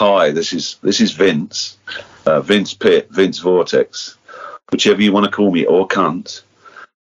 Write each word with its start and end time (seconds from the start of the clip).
Hi, 0.00 0.30
this 0.30 0.54
is 0.54 0.78
this 0.82 0.98
is 1.02 1.12
Vince, 1.12 1.76
uh, 2.24 2.40
Vince 2.40 2.72
Pitt, 2.72 3.10
Vince 3.10 3.38
Vortex, 3.38 4.16
whichever 4.72 5.02
you 5.02 5.12
want 5.12 5.26
to 5.26 5.30
call 5.30 5.50
me, 5.50 5.66
or 5.66 5.86
cunt, 5.86 6.40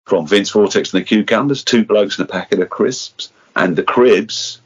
from 0.05 0.27
Vince 0.27 0.51
Vortex 0.51 0.93
and 0.93 1.01
the 1.01 1.05
Cucumbers, 1.07 1.63
two 1.63 1.85
blokes 1.85 2.19
and 2.19 2.29
a 2.29 2.33
packet 2.33 2.59
of 2.59 2.69
crisps, 2.71 3.31
and 3.55 3.77
the 3.77 3.85
Cribs. 3.85 4.61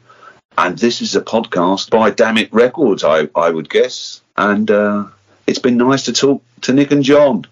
And 0.57 0.75
this 0.79 1.03
is 1.03 1.15
a 1.15 1.21
podcast 1.21 1.91
by 1.91 2.09
Dammit 2.09 2.49
Records, 2.51 3.03
I, 3.03 3.29
I 3.35 3.51
would 3.51 3.69
guess. 3.69 4.23
And 4.35 4.71
uh, 4.71 5.05
it's 5.45 5.59
been 5.59 5.77
nice 5.77 6.05
to 6.05 6.13
talk 6.13 6.41
to 6.61 6.73
Nick 6.73 6.89
and 6.89 7.03
John. 7.03 7.45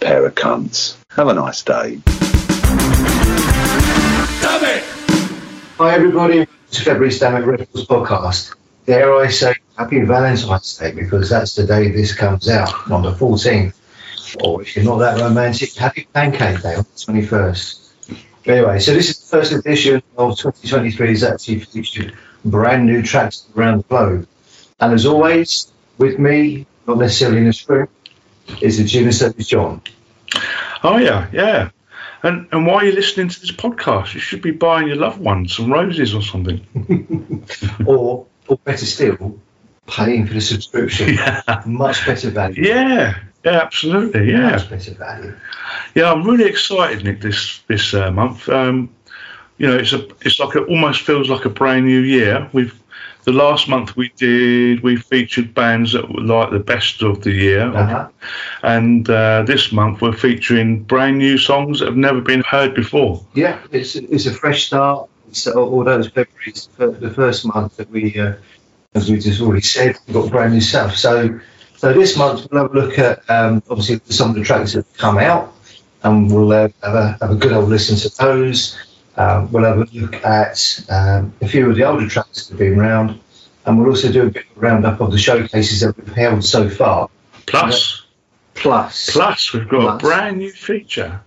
Pair 0.00 0.24
of 0.24 0.34
cunts. 0.34 0.96
Have 1.10 1.28
a 1.28 1.34
nice 1.34 1.62
day. 1.62 2.00
Damn 4.40 4.64
it! 4.64 4.82
Hi 5.76 5.94
everybody, 5.94 6.46
it's 6.68 6.82
February 6.82 7.10
Dammit 7.10 7.44
Records 7.44 7.86
podcast. 7.86 8.54
Dare 8.86 9.14
I 9.14 9.28
say 9.28 9.52
Happy 9.76 10.00
Valentine's 10.00 10.76
Day 10.76 10.92
because 10.92 11.30
that's 11.30 11.54
the 11.54 11.66
day 11.66 11.90
this 11.90 12.14
comes 12.14 12.48
out 12.48 12.90
on 12.90 13.02
the 13.02 13.12
14th. 13.12 13.74
Or 14.42 14.62
if 14.62 14.76
you're 14.76 14.84
not 14.84 14.98
that 14.98 15.20
romantic, 15.20 15.74
Happy 15.74 16.06
Pancake 16.12 16.62
Day 16.62 16.74
on 16.74 16.84
the 16.84 17.22
21st. 17.22 17.78
Anyway, 18.46 18.78
so 18.80 18.92
this 18.92 19.08
is 19.10 19.20
the 19.20 19.36
first 19.36 19.52
edition 19.52 20.02
of 20.16 20.36
2023 20.36 21.12
is 21.12 21.22
actually 21.22 21.60
featured 21.60 22.14
brand 22.44 22.86
new 22.86 23.02
tracks 23.02 23.46
around 23.56 23.78
the 23.78 23.82
globe. 23.84 24.28
And 24.80 24.92
as 24.92 25.06
always, 25.06 25.70
with 25.98 26.18
me, 26.18 26.66
not 26.86 26.98
necessarily 26.98 27.38
in 27.38 27.44
the 27.44 27.64
room, 27.68 27.88
is 28.60 28.78
the 28.78 28.84
genius 28.84 29.22
is 29.22 29.46
John. 29.46 29.80
Oh 30.82 30.96
yeah, 30.96 31.28
yeah. 31.32 31.70
And 32.24 32.48
and 32.52 32.66
why 32.66 32.74
are 32.74 32.84
you 32.86 32.92
listening 32.92 33.28
to 33.28 33.40
this 33.40 33.52
podcast? 33.52 34.14
You 34.14 34.20
should 34.20 34.42
be 34.42 34.50
buying 34.50 34.88
your 34.88 34.96
loved 34.96 35.20
ones 35.20 35.56
some 35.56 35.72
roses 35.72 36.14
or 36.14 36.22
something. 36.22 37.46
or, 37.86 38.26
or 38.48 38.56
better 38.58 38.86
still, 38.86 39.38
paying 39.96 40.26
for 40.26 40.34
the 40.34 40.40
subscription. 40.40 41.14
Yeah. 41.18 41.62
Much 41.66 42.04
better 42.06 42.30
value. 42.30 42.62
Yeah, 42.64 43.18
yeah, 43.44 43.60
absolutely. 43.66 44.30
Yeah, 44.32 44.50
Much 44.52 44.68
better 44.70 44.94
value. 44.94 45.34
yeah. 45.94 46.12
I'm 46.12 46.22
really 46.24 46.44
excited, 46.48 47.04
Nick. 47.04 47.20
This 47.20 47.60
this 47.68 47.94
uh, 47.94 48.10
month. 48.10 48.48
Um, 48.48 48.88
you 49.58 49.68
know, 49.68 49.76
it's 49.76 49.92
a 49.92 50.06
it's 50.26 50.38
like 50.40 50.56
it 50.56 50.68
almost 50.68 51.02
feels 51.02 51.28
like 51.28 51.44
a 51.44 51.50
brand 51.50 51.84
new 51.86 52.00
year. 52.00 52.48
We've 52.52 52.74
the 53.24 53.32
last 53.32 53.68
month 53.68 53.96
we 53.96 54.10
did 54.16 54.82
we 54.82 54.96
featured 54.96 55.54
bands 55.54 55.92
that 55.92 56.08
were 56.10 56.22
like 56.22 56.50
the 56.50 56.58
best 56.58 57.02
of 57.02 57.22
the 57.22 57.30
year, 57.30 57.62
Uh-huh. 57.72 58.08
and 58.64 59.08
uh, 59.08 59.44
this 59.46 59.70
month 59.72 60.00
we're 60.02 60.12
featuring 60.16 60.82
brand 60.82 61.18
new 61.18 61.38
songs 61.38 61.78
that 61.78 61.86
have 61.86 61.96
never 61.96 62.20
been 62.20 62.42
heard 62.42 62.74
before. 62.74 63.24
Yeah, 63.34 63.58
it's 63.70 63.94
it's 63.94 64.26
a 64.26 64.32
fresh 64.32 64.66
start. 64.66 65.08
So, 65.32 65.52
although 65.52 65.98
it's 66.00 66.08
February, 66.08 66.46
it's 66.46 66.66
the 66.78 66.88
the 66.90 67.10
first 67.10 67.44
month 67.46 67.76
that 67.76 67.88
we, 67.90 68.18
uh, 68.18 68.34
as 68.94 69.10
we 69.10 69.18
just 69.18 69.40
already 69.40 69.62
said, 69.62 69.96
we've 70.06 70.14
got 70.14 70.30
brand 70.30 70.52
new 70.54 70.60
stuff. 70.60 70.96
So, 70.96 71.40
so 71.76 71.92
this 71.92 72.16
month 72.16 72.46
we'll 72.50 72.62
have 72.62 72.74
a 72.74 72.78
look 72.78 72.98
at 72.98 73.28
um, 73.30 73.62
obviously 73.70 74.00
some 74.12 74.30
of 74.30 74.36
the 74.36 74.44
tracks 74.44 74.72
that 74.72 74.86
have 74.86 74.96
come 74.98 75.18
out, 75.18 75.52
and 76.02 76.32
we'll 76.32 76.52
uh, 76.52 76.68
have 76.82 76.94
a 76.94 77.18
have 77.20 77.30
a 77.30 77.34
good 77.36 77.52
old 77.52 77.68
listen 77.68 77.96
to 77.96 78.16
those. 78.18 78.78
Um, 79.16 79.50
we'll 79.52 79.64
have 79.64 79.78
a 79.78 79.84
look 79.92 80.14
at 80.24 80.84
um, 80.90 81.32
a 81.40 81.48
few 81.48 81.68
of 81.70 81.76
the 81.76 81.84
older 81.84 82.08
tracks 82.08 82.46
that 82.46 82.52
have 82.52 82.58
been 82.58 82.78
around, 82.78 83.18
and 83.66 83.78
we'll 83.78 83.88
also 83.88 84.10
do 84.12 84.26
a 84.26 84.30
bit 84.30 84.44
of 84.50 84.56
a 84.56 84.60
roundup 84.60 85.00
of 85.00 85.10
the 85.12 85.18
showcases 85.18 85.80
that 85.80 85.96
we've 85.96 86.14
held 86.14 86.44
so 86.44 86.68
far. 86.70 87.08
Plus, 87.46 88.06
Plus, 88.54 89.10
plus 89.10 89.52
we've 89.52 89.68
got 89.68 89.80
Plus. 89.80 89.94
a 90.02 90.06
brand 90.06 90.38
new 90.38 90.50
feature. 90.52 91.20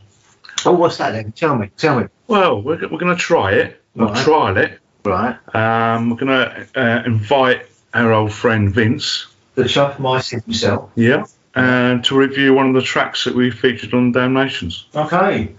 oh, 0.66 0.72
what's 0.74 0.98
that 0.98 1.12
then? 1.12 1.32
Tell 1.32 1.56
me, 1.56 1.70
tell 1.78 2.00
me. 2.00 2.08
Well, 2.28 2.62
we're, 2.62 2.80
we're 2.88 2.98
going 3.00 3.16
to 3.16 3.22
try 3.22 3.52
it. 3.54 3.82
We'll 3.96 4.10
Right. 4.10 4.24
trial 4.24 4.58
it. 4.58 4.80
Right, 5.06 5.38
Um, 5.54 6.10
we're 6.10 6.18
going 6.18 6.28
to 6.30 6.68
uh, 6.76 7.04
invite 7.06 7.68
our 7.94 8.12
old 8.12 8.34
friend 8.34 8.74
Vince, 8.74 9.28
the 9.54 9.68
Chuff 9.68 10.00
Mice 10.00 10.32
himself. 10.32 10.90
yeah, 10.96 11.26
and 11.54 12.04
to 12.06 12.18
review 12.18 12.54
one 12.54 12.68
of 12.68 12.74
the 12.74 12.82
tracks 12.82 13.24
that 13.26 13.36
we 13.36 13.52
featured 13.52 13.94
on 13.94 14.12
Dam-Nations. 14.12 14.88
Okay. 14.96 15.54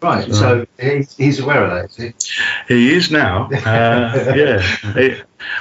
Right, 0.00 0.34
so 0.34 0.66
he's, 0.80 1.16
he's 1.16 1.38
aware 1.38 1.62
of 1.64 1.70
that, 1.70 1.90
is 1.90 1.96
he? 2.66 2.74
He 2.74 2.92
is 2.92 3.12
now, 3.12 3.48
uh, 3.52 4.32
yeah. 4.36 4.60
He, 4.94 5.20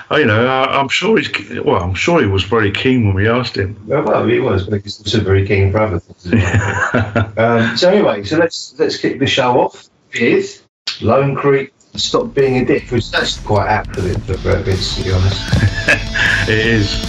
oh, 0.09 0.17
you 0.17 0.25
know, 0.25 0.47
I, 0.47 0.79
I'm 0.79 0.89
sure 0.89 1.19
he's 1.19 1.29
well. 1.61 1.83
I'm 1.83 1.93
sure 1.93 2.21
he 2.21 2.25
was 2.27 2.43
very 2.43 2.71
keen 2.71 3.05
when 3.05 3.13
we 3.13 3.27
asked 3.27 3.55
him. 3.55 3.79
Well, 3.85 4.03
well, 4.03 4.25
he 4.25 4.39
was, 4.39 4.65
but 4.65 4.81
he's 4.81 4.99
also 4.99 5.19
very 5.19 5.45
keen 5.45 5.71
for 5.71 5.77
other 5.79 5.99
things 5.99 6.27
well. 6.31 7.33
um, 7.37 7.77
so 7.77 7.89
anyway, 7.91 8.23
so 8.23 8.37
let's 8.37 8.73
let's 8.79 8.97
kick 8.97 9.19
the 9.19 9.27
show 9.27 9.59
off 9.61 9.89
with 10.19 10.65
Lone 11.01 11.35
Creep. 11.35 11.71
Stop 11.95 12.33
being 12.33 12.57
a 12.57 12.65
dick, 12.65 12.89
which 12.89 13.03
is 13.03 13.13
actually 13.13 13.45
quite 13.45 13.67
apt 13.67 13.95
for, 13.95 14.01
the, 14.01 14.17
for 14.19 14.55
Vince, 14.63 14.95
to 14.95 15.03
be 15.03 15.11
honest. 15.11 15.41
it 16.47 16.65
is, 16.65 17.03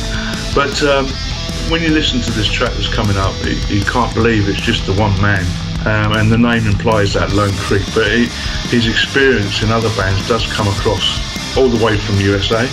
but 0.54 0.82
um, 0.82 1.06
when 1.70 1.81
you 1.82 1.88
listen 1.88 2.20
to 2.20 2.31
this 2.32 2.50
track 2.50 2.72
that's 2.72 2.93
coming 2.93 3.16
up, 3.16 3.32
you, 3.44 3.54
you 3.69 3.84
can't 3.84 4.12
believe 4.15 4.48
it's 4.48 4.60
just 4.60 4.84
the 4.87 4.94
one 4.94 5.15
man. 5.22 5.44
Um, 5.87 6.12
and 6.19 6.31
the 6.31 6.38
name 6.38 6.66
implies 6.66 7.15
that 7.15 7.32
Lone 7.32 7.54
Creep, 7.54 7.87
but 7.94 8.10
he, 8.10 8.26
his 8.75 8.87
experience 8.87 9.62
in 9.62 9.70
other 9.70 9.91
bands 9.97 10.26
does 10.28 10.47
come 10.53 10.69
across 10.69 11.19
all 11.56 11.69
the 11.69 11.82
way 11.84 11.97
from 11.97 12.20
USA. 12.20 12.66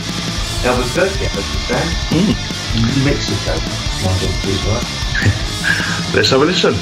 Albuquerque, 0.65 1.25
I 1.25 1.29
understand. 1.29 1.89
Mm. 2.09 3.05
Mexico. 3.05 3.53
My 4.03 4.13
daughter 4.17 4.49
is 4.49 4.61
right. 4.65 6.13
Let's 6.15 6.29
have 6.29 6.41
a 6.41 6.45
listen. 6.45 6.75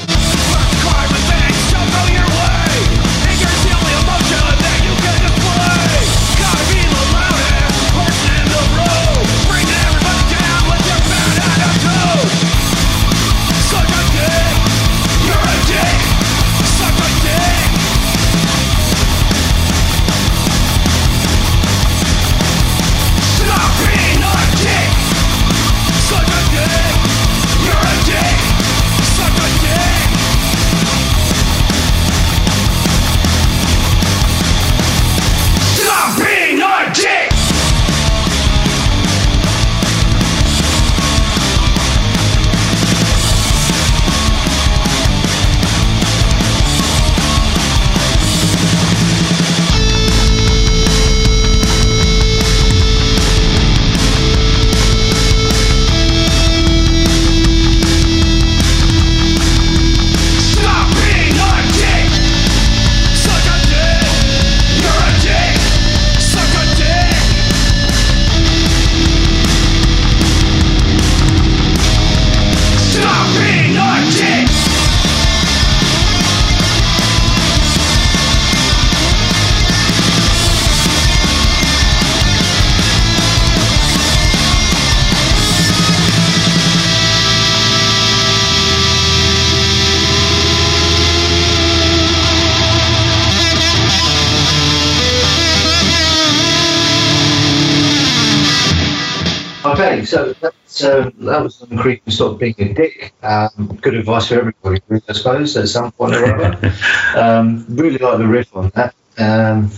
So 100.78 101.10
that 101.18 101.42
was 101.42 101.60
Lone 101.60 101.76
Creep 101.76 102.02
and 102.04 102.14
Stop 102.14 102.38
Being 102.38 102.54
a 102.58 102.72
Dick. 102.72 103.12
Um, 103.24 103.78
good 103.82 103.94
advice 103.94 104.28
for 104.28 104.34
everybody, 104.38 104.80
I 105.08 105.12
suppose, 105.12 105.56
at 105.56 105.68
some 105.68 105.90
point 105.90 106.14
or 106.14 106.24
other. 106.44 106.72
um, 107.16 107.66
really 107.68 107.98
like 107.98 108.18
the 108.18 108.28
riff 108.28 108.54
on 108.54 108.70
that. 108.76 108.94
Um, 109.18 109.72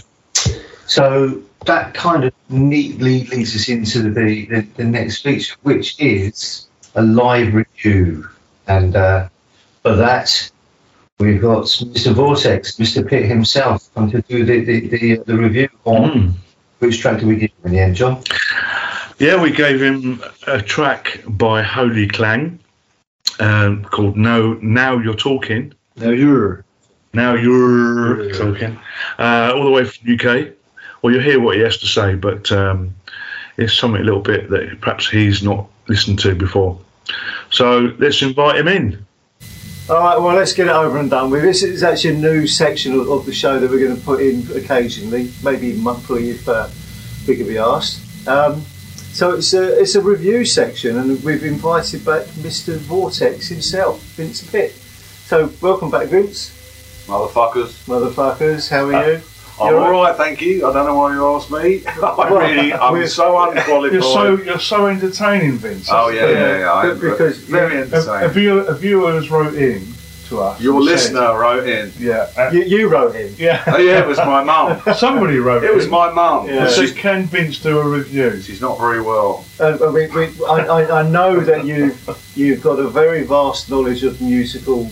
so 0.87 1.41
that 1.65 1.95
kind 1.95 2.25
of 2.25 2.35
neatly 2.51 3.25
leads 3.25 3.57
us 3.57 3.71
into 3.71 4.03
the, 4.13 4.45
the, 4.45 4.67
the 4.77 4.85
next 4.85 5.23
feature, 5.23 5.57
which 5.63 5.99
is 5.99 6.67
a 6.95 7.01
live 7.01 7.55
review. 7.55 8.29
And 8.67 8.95
uh, 8.95 9.31
for 9.83 9.97
that, 9.97 10.51
we've 11.19 11.41
got 11.41 11.63
Mr. 11.65 12.13
Vortex, 12.13 12.77
Mr. 12.77 13.09
Pitt 13.09 13.25
himself, 13.25 13.89
come 13.95 14.11
to 14.11 14.21
do 14.21 14.45
the, 14.45 14.63
the, 14.65 14.89
the, 14.89 15.17
the 15.25 15.35
review 15.35 15.71
on 15.85 16.11
Mm. 16.11 16.33
which 16.81 17.01
track 17.01 17.21
do 17.21 17.27
we 17.27 17.37
give 17.37 17.51
him 17.51 17.67
in 17.67 17.73
the 17.73 17.79
end, 17.79 17.95
John? 17.97 18.23
Yeah, 19.21 19.41
we 19.43 19.51
gave 19.51 19.83
him 19.83 20.23
a 20.47 20.63
track 20.63 21.23
by 21.29 21.61
Holy 21.61 22.09
Clang 22.09 22.59
um, 23.39 23.85
called 23.85 24.17
"No 24.17 24.55
Now 24.63 24.97
You're 24.97 25.15
Talking." 25.15 25.75
No, 25.97 26.11
you're. 26.11 26.65
Now 27.13 27.35
you're 27.35 28.25
Yeah. 28.31 28.33
talking, 28.33 28.79
uh, 29.19 29.53
all 29.55 29.65
the 29.65 29.71
way 29.71 29.85
from 29.85 30.15
UK. 30.15 30.53
Well, 31.03 31.13
you'll 31.13 31.23
hear 31.23 31.39
what 31.39 31.57
he 31.57 31.63
has 31.63 31.77
to 31.79 31.87
say, 31.87 32.15
but 32.15 32.51
um, 32.51 32.95
it's 33.59 33.75
something 33.75 34.01
a 34.01 34.05
little 34.05 34.23
bit 34.23 34.49
that 34.49 34.81
perhaps 34.81 35.11
he's 35.11 35.43
not 35.43 35.69
listened 35.87 36.19
to 36.21 36.35
before. 36.35 36.81
So 37.51 37.93
let's 37.99 38.23
invite 38.23 38.57
him 38.57 38.69
in. 38.69 39.05
All 39.91 39.99
right, 39.99 40.19
well, 40.19 40.35
let's 40.35 40.55
get 40.55 40.69
it 40.69 40.73
over 40.73 40.97
and 40.99 41.11
done 41.11 41.29
with. 41.31 41.43
This 41.43 41.63
is 41.63 41.83
actually 41.83 42.15
a 42.15 42.19
new 42.21 42.47
section 42.47 42.95
of, 42.99 43.11
of 43.11 43.27
the 43.27 43.35
show 43.35 43.59
that 43.59 43.69
we're 43.69 43.85
going 43.87 43.97
to 43.97 44.03
put 44.03 44.23
in 44.23 44.47
occasionally, 44.57 45.31
maybe 45.45 45.75
monthly 45.75 46.31
if 46.31 46.49
uh, 46.49 46.69
we 47.29 47.37
can 47.37 47.47
be 47.47 47.59
asked. 47.59 48.01
Um, 48.27 48.65
so 49.13 49.35
it's 49.35 49.53
a, 49.55 49.81
it's 49.81 49.95
a 49.95 50.01
review 50.01 50.45
section, 50.45 50.97
and 50.97 51.23
we've 51.25 51.45
invited 51.45 52.05
back 52.05 52.25
Mr. 52.39 52.77
Vortex 52.77 53.49
himself, 53.49 54.01
Vince 54.17 54.49
Pitt. 54.51 54.73
So 54.73 55.53
welcome 55.61 55.91
back, 55.91 56.09
Vince. 56.09 56.51
Motherfuckers. 57.07 57.85
Motherfuckers, 57.87 58.69
how 58.69 58.87
are 58.87 58.95
uh, 58.95 59.07
you? 59.07 59.23
I'm 59.61 59.75
all 59.75 60.03
right, 60.03 60.17
thank 60.17 60.41
you. 60.41 60.67
I 60.67 60.73
don't 60.73 60.87
know 60.87 60.95
why 60.95 61.13
you 61.13 61.27
asked 61.27 61.51
me. 61.51 61.83
I 62.03 62.29
really, 62.29 62.73
I'm 62.73 62.93
we're- 62.95 63.07
so 63.07 63.39
unqualified. 63.51 63.93
You're 63.93 64.03
so 64.03 64.37
you're 64.39 64.59
so 64.59 64.87
entertaining, 64.87 65.59
Vince. 65.59 65.89
oh 65.91 66.09
yeah, 66.09 66.29
yeah, 66.31 66.59
yeah. 66.59 66.91
Am 66.91 66.99
Because- 66.99 67.39
very 67.39 67.79
A, 67.79 68.27
a, 68.27 68.29
viewer, 68.29 68.63
a 68.63 68.75
viewer 68.75 69.13
has 69.13 69.31
wrote 69.31 69.55
in 69.55 69.83
to 70.31 70.41
us. 70.41 70.61
Your 70.61 70.77
and 70.77 70.85
said- 70.85 70.93
listener 70.93 71.39
wrote 71.39 71.69
in. 71.69 71.93
yeah, 71.99 72.31
uh, 72.37 72.51
You, 72.53 72.63
you 72.65 72.89
wrote 72.89 73.15
in. 73.15 73.35
yeah. 73.39 73.63
Oh 73.67 73.77
yeah, 73.79 74.01
it 74.01 74.07
was 74.07 74.19
my 74.19 74.43
mum. 74.53 74.81
Somebody 74.97 75.39
wrote 75.39 75.63
It 75.63 75.75
was 75.75 75.87
my 75.89 76.11
mum. 76.11 76.47
Yeah. 76.49 76.65
and 76.65 76.71
She's, 76.71 76.91
said, 76.93 76.99
"Can 76.99 77.25
Vince 77.27 77.59
do 77.61 77.79
a 77.79 77.87
review?" 77.87 78.41
she's 78.41 78.61
not 78.61 78.79
very 78.79 79.03
well. 79.03 79.45
Uh, 79.61 79.77
I, 79.87 79.91
mean, 79.93 80.13
we, 80.15 80.25
I, 80.47 80.57
I, 80.79 81.01
I 81.01 81.09
know 81.09 81.41
that 81.41 81.65
you 81.67 81.95
you've 82.35 82.63
got 82.63 82.79
a 82.79 82.89
very 82.89 83.25
vast 83.25 83.69
knowledge 83.71 84.03
of 84.05 84.21
musical 84.23 84.91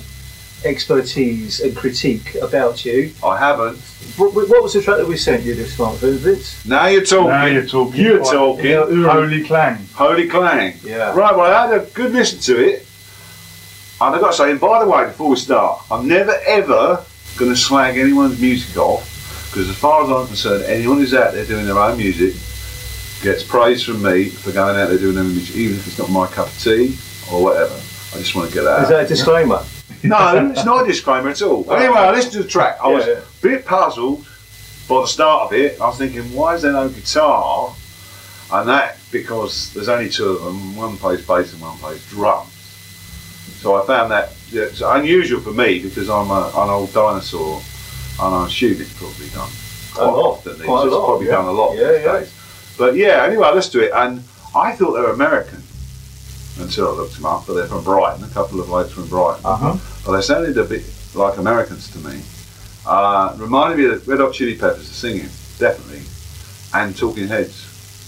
expertise 0.65 1.61
and 1.61 1.77
critique 1.77 2.35
about 2.43 2.85
you. 2.85 3.13
I 3.25 3.39
haven't. 3.39 3.79
What, 4.17 4.35
what 4.35 4.63
was 4.63 4.73
the 4.75 4.83
track 4.83 4.97
that 4.99 5.07
we 5.07 5.17
sent 5.17 5.45
you 5.45 5.55
this 5.55 5.79
month, 5.79 6.01
Vince? 6.01 6.65
Now 6.67 6.87
you're 6.87 7.05
talking. 7.05 7.29
Now 7.31 7.47
you're 7.47 7.67
talking. 7.67 8.01
You're 8.01 8.25
talking. 8.25 8.65
Yeah, 8.67 8.85
Holy 9.13 9.45
Clang. 9.45 9.79
Holy 9.95 10.27
Clang. 10.29 10.75
Yeah. 10.83 11.15
Right, 11.15 11.37
well, 11.37 11.53
I 11.53 11.67
had 11.69 11.81
a 11.83 11.85
good 11.91 12.13
listen 12.13 12.41
to 12.41 12.61
it. 12.61 12.88
And 14.01 14.15
I've 14.15 14.21
got 14.21 14.31
to 14.31 14.37
say, 14.37 14.51
and 14.51 14.61
by 14.61 14.83
the 14.85 14.89
way, 14.89 15.05
before 15.07 15.31
we 15.31 15.37
start, 15.37 15.83
I'm 15.91 16.07
never 16.07 16.33
ever 16.47 17.05
going 17.37 17.51
to 17.51 17.57
slag 17.57 17.99
anyone's 17.99 18.41
music 18.41 18.77
off 18.77 19.49
because, 19.51 19.69
as 19.69 19.77
far 19.77 20.05
as 20.05 20.11
I'm 20.11 20.27
concerned, 20.27 20.65
anyone 20.65 20.99
who's 20.99 21.15
out 21.15 21.33
there 21.33 21.45
doing 21.47 21.67
their 21.67 21.79
own 21.79 21.97
music 21.97 22.35
gets 23.23 23.43
praise 23.43 23.83
from 23.83 24.01
me 24.03 24.29
for 24.29 24.53
going 24.53 24.77
out 24.77 24.89
there 24.89 24.99
doing 24.99 25.15
their 25.17 25.25
own 25.25 25.31
music, 25.33 25.57
even 25.57 25.77
if 25.77 25.87
it's 25.89 25.99
not 25.99 26.11
my 26.11 26.27
cup 26.29 26.47
of 26.47 26.59
tea 26.63 26.97
or 27.33 27.43
whatever. 27.43 27.75
I 27.75 28.19
just 28.19 28.35
want 28.37 28.49
to 28.49 28.55
get 28.55 28.63
that 28.63 28.83
Is 28.83 28.85
out. 28.87 28.89
that 28.91 29.05
a 29.05 29.09
disclaimer? 29.09 29.65
No, 30.05 30.51
it's 30.53 30.65
not 30.65 30.85
a 30.85 30.87
disclaimer 30.87 31.31
at 31.31 31.43
all. 31.43 31.71
Anyway, 31.73 31.97
I 31.99 32.13
listened 32.13 32.35
to 32.35 32.43
the 32.45 32.49
track. 32.49 32.79
I 32.81 32.87
was 32.87 33.05
Yeah. 33.07 33.15
a 33.15 33.23
bit 33.43 33.67
puzzled 33.67 34.25
by 34.89 35.01
the 35.01 35.07
start 35.09 35.47
of 35.47 35.53
it. 35.53 35.81
I 35.81 35.87
was 35.89 35.99
thinking, 35.99 36.33
why 36.33 36.55
is 36.55 36.63
there 36.63 36.73
no 36.73 36.89
guitar? 36.89 37.75
And 38.53 38.69
that 38.69 38.99
because 39.11 39.73
there's 39.75 39.89
only 39.89 40.09
two 40.09 40.29
of 40.31 40.45
them. 40.45 40.77
One 40.77 40.97
plays 40.99 41.27
bass 41.27 41.53
and 41.53 41.61
one 41.61 41.77
plays 41.79 42.05
drums. 42.09 42.49
So 43.61 43.75
I 43.81 43.87
found 43.87 44.11
that 44.13 44.33
it's 44.53 44.81
unusual 44.81 45.41
for 45.41 45.51
me 45.53 45.81
because 45.83 46.09
I'm 46.09 46.31
a, 46.31 46.47
an 46.55 46.71
old 46.71 46.93
dinosaur, 46.93 47.61
and 48.21 48.35
I 48.35 48.47
assume 48.47 48.81
it's 48.81 48.93
probably 48.97 49.29
done 49.31 49.51
quite 49.95 50.05
A 50.07 50.11
lot, 50.11 50.31
often. 50.39 50.53
these 50.59 50.63
quite. 50.67 50.85
It's 50.85 50.93
lot, 50.93 51.07
probably 51.07 51.27
yeah. 51.27 51.33
done 51.33 51.45
a 51.47 51.53
lot 51.53 51.77
Yeah, 51.77 51.93
these 51.93 52.05
yeah. 52.05 52.13
days. 52.21 52.35
But 52.79 52.95
yeah, 52.97 53.25
anyway, 53.25 53.51
let's 53.53 53.69
do 53.69 53.81
it. 53.81 53.91
And 53.93 54.23
I 54.55 54.73
thought 54.73 54.93
they 54.93 55.01
were 55.01 55.11
American 55.11 55.63
until 56.61 56.89
I 56.89 56.93
looked 56.93 57.17
them 57.17 57.27
up. 57.27 57.47
But 57.47 57.55
they're 57.55 57.67
from 57.67 57.83
Brighton. 57.83 58.23
A 58.25 58.29
couple 58.29 58.61
of 58.61 58.69
blokes 58.69 58.93
from 58.93 59.09
Brighton. 59.09 59.45
Uh-huh. 59.45 59.77
But 60.07 60.13
they 60.17 60.23
sounded 60.23 60.57
a 60.57 60.65
bit 60.65 60.85
like 61.15 61.37
Americans 61.39 61.91
to 61.91 61.99
me. 61.99 62.23
Uh, 62.87 63.35
reminded 63.39 63.77
me 63.79 63.87
of 63.87 64.05
the 64.05 64.11
Red 64.11 64.21
Hot 64.21 64.33
Chili 64.33 64.57
Peppers 64.57 64.87
singing, 64.87 65.29
definitely, 65.59 66.03
and 66.75 66.97
Talking 66.97 67.27
Heads. 67.27 67.65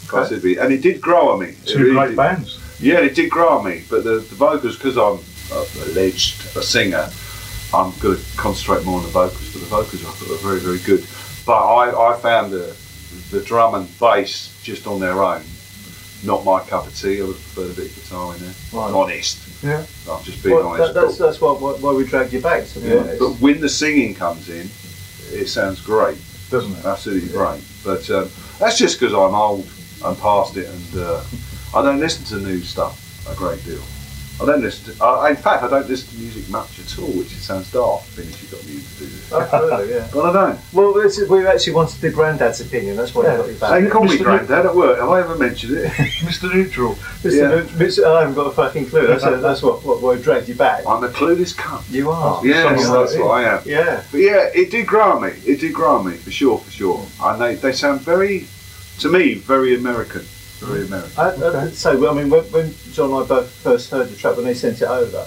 Possibly. 0.09 0.59
And 0.59 0.73
it 0.73 0.81
did 0.81 1.01
grow 1.01 1.31
on 1.31 1.41
me. 1.41 1.55
Two 1.67 1.79
really 1.81 1.93
great 1.95 2.07
did. 2.09 2.17
bands. 2.17 2.59
Yeah, 2.81 3.01
it 3.01 3.15
did 3.15 3.31
grow 3.31 3.49
on 3.59 3.65
me. 3.65 3.83
But 3.91 4.05
the, 4.05 4.21
the 4.21 4.35
vocals, 4.37 4.77
because 4.77 4.97
I'm 4.97 5.19
alleged 5.53 6.57
a 6.57 6.63
singer, 6.63 7.09
I'm 7.73 7.93
going 8.01 8.17
to 8.19 8.37
concentrate 8.37 8.85
more 8.85 8.99
on 8.99 9.03
the 9.05 9.11
vocals. 9.11 9.53
But 9.53 9.61
the 9.61 9.67
vocals 9.67 10.05
I 10.05 10.11
thought 10.11 10.29
were 10.31 10.37
very, 10.37 10.61
very 10.61 10.79
good. 10.79 11.07
But 11.47 11.63
I, 11.65 12.13
I 12.15 12.19
found 12.19 12.53
the, 12.53 12.77
the 13.31 13.41
drum 13.43 13.75
and 13.75 13.99
bass 13.99 14.59
just 14.63 14.87
on 14.87 15.01
their 15.01 15.23
own 15.23 15.43
not 16.23 16.45
my 16.45 16.61
cup 16.61 16.87
of 16.87 16.95
tea. 16.95 17.21
I 17.23 17.25
would 17.25 17.37
prefer 17.37 17.63
a 17.65 17.75
bit 17.75 17.87
of 17.91 17.95
guitar 17.95 18.35
in 18.35 18.41
there. 18.43 18.55
Right. 18.75 18.93
Honest. 18.93 19.63
Yeah. 19.65 19.87
I'm 20.11 20.23
just 20.23 20.43
being 20.45 20.57
Well, 20.57 20.69
honest. 20.69 20.93
that, 20.93 21.01
that's 21.01 21.17
that's 21.19 21.41
why, 21.41 21.53
why 21.53 21.93
we 21.95 22.05
dragged 22.05 22.33
you 22.35 22.43
back. 22.43 22.67
To 22.67 22.81
be 22.81 22.89
Yeah, 22.89 22.97
honest. 22.97 23.19
but 23.19 23.31
when 23.41 23.61
the 23.61 23.69
singing 23.71 24.15
comes 24.15 24.51
in, 24.51 24.69
it 25.33 25.47
sounds 25.49 25.81
great, 25.81 26.19
Doesn't 26.51 26.77
it? 26.77 26.85
absolutely 26.85 27.31
great. 27.31 27.63
But 27.85 28.11
um, 28.11 28.29
that's 28.59 28.77
just 28.77 29.01
because 29.01 29.15
I'm 29.15 29.35
old 29.35 29.67
and 30.05 30.19
past 30.19 30.57
it, 30.59 30.69
and 30.69 31.03
uh, 31.03 31.23
I 31.75 31.83
don't 31.83 32.01
listen 32.01 32.25
to 32.27 32.45
new 32.47 32.61
stuff 32.61 32.99
a 33.31 33.35
great 33.35 33.65
deal. 33.65 33.81
I 34.41 34.47
don't 34.47 34.63
listen 34.63 34.95
to. 34.95 35.05
Uh, 35.05 35.27
in 35.27 35.37
fact, 35.37 35.63
I 35.63 35.69
don't 35.69 35.89
listen 35.89 36.09
to 36.11 36.17
music 36.19 36.49
much 36.49 36.79
at 36.81 36.99
all, 36.99 37.09
which 37.09 37.33
it 37.33 37.41
sounds 37.41 37.71
daft, 37.71 38.17
being 38.17 38.29
as 38.29 38.41
you've 38.41 38.51
got 38.51 38.65
music 38.67 38.89
to 38.97 39.05
do 39.05 39.11
this. 39.11 39.33
Absolutely, 39.33 39.95
yeah. 39.95 40.09
But 40.15 40.25
I 40.25 40.33
don't. 40.33 40.59
Well, 40.73 40.93
this 40.95 41.19
is- 41.19 41.29
we 41.29 41.47
actually 41.47 41.75
wanted 41.75 42.01
the 42.01 42.11
granddad's 42.11 42.61
opinion. 42.61 42.97
That's 42.97 43.15
why 43.15 43.25
Yeah. 43.25 43.33
we 43.33 43.39
got 43.43 43.49
you 43.49 43.55
back. 43.57 43.83
They 43.83 43.91
call 43.91 44.05
me 44.05 44.17
Mr. 44.19 44.23
Grandad 44.25 44.67
at 44.67 44.75
work. 44.75 44.99
Have 44.99 45.09
I 45.11 45.21
ever 45.21 45.37
mentioned 45.37 45.77
it? 45.77 45.93
Mr. 46.25 46.53
Neutral. 46.55 46.95
Mr. 47.23 47.33
Yeah. 47.37 47.49
Lu- 47.49 47.65
Mr. 47.65 48.05
I 48.05 48.21
haven't 48.21 48.35
got 48.35 48.47
a 48.47 48.53
fucking 48.53 48.87
clue. 48.87 49.07
That's, 49.09 49.23
that's 49.43 49.63
what, 49.63 49.85
what, 49.85 50.01
what 50.01 50.23
dragged 50.23 50.49
you 50.49 50.55
back. 50.55 50.87
I'm 50.87 51.05
a 51.05 51.09
clueless 51.09 51.55
cunt. 51.55 51.91
You 51.91 52.11
are. 52.11 52.41
Yes, 52.47 52.63
someone 52.81 53.01
that's 53.03 53.17
wrote 53.17 53.27
what 53.27 53.45
I 53.45 53.57
am. 53.57 53.63
Yeah. 53.67 54.03
But 54.11 54.19
yeah, 54.19 54.49
it 54.55 54.71
did 54.71 54.87
grow 54.87 55.21
me. 55.21 55.31
It 55.47 55.61
did 55.61 55.75
grow 55.75 56.03
me 56.03 56.17
for 56.17 56.31
sure, 56.31 56.59
for 56.59 56.71
sure. 56.71 57.07
And 57.23 57.41
they, 57.41 57.55
they 57.57 57.73
sound 57.73 58.01
very, 58.01 58.47
to 59.01 59.09
me, 59.11 59.35
very 59.35 59.75
American. 59.75 60.25
Very 60.61 60.85
American. 60.87 61.11
I, 61.19 61.65
I, 61.65 61.71
so, 61.71 62.11
I 62.11 62.15
mean, 62.15 62.29
when, 62.31 62.45
when 62.53 62.75
John 62.93 63.11
and 63.13 63.25
I 63.25 63.27
both 63.27 63.51
first 63.51 63.91
heard 63.91 64.09
the 64.09 64.17
track, 64.17 64.37
when 64.37 64.45
they 64.45 64.55
sent 64.55 64.81
it 64.83 64.89
over, 64.89 65.27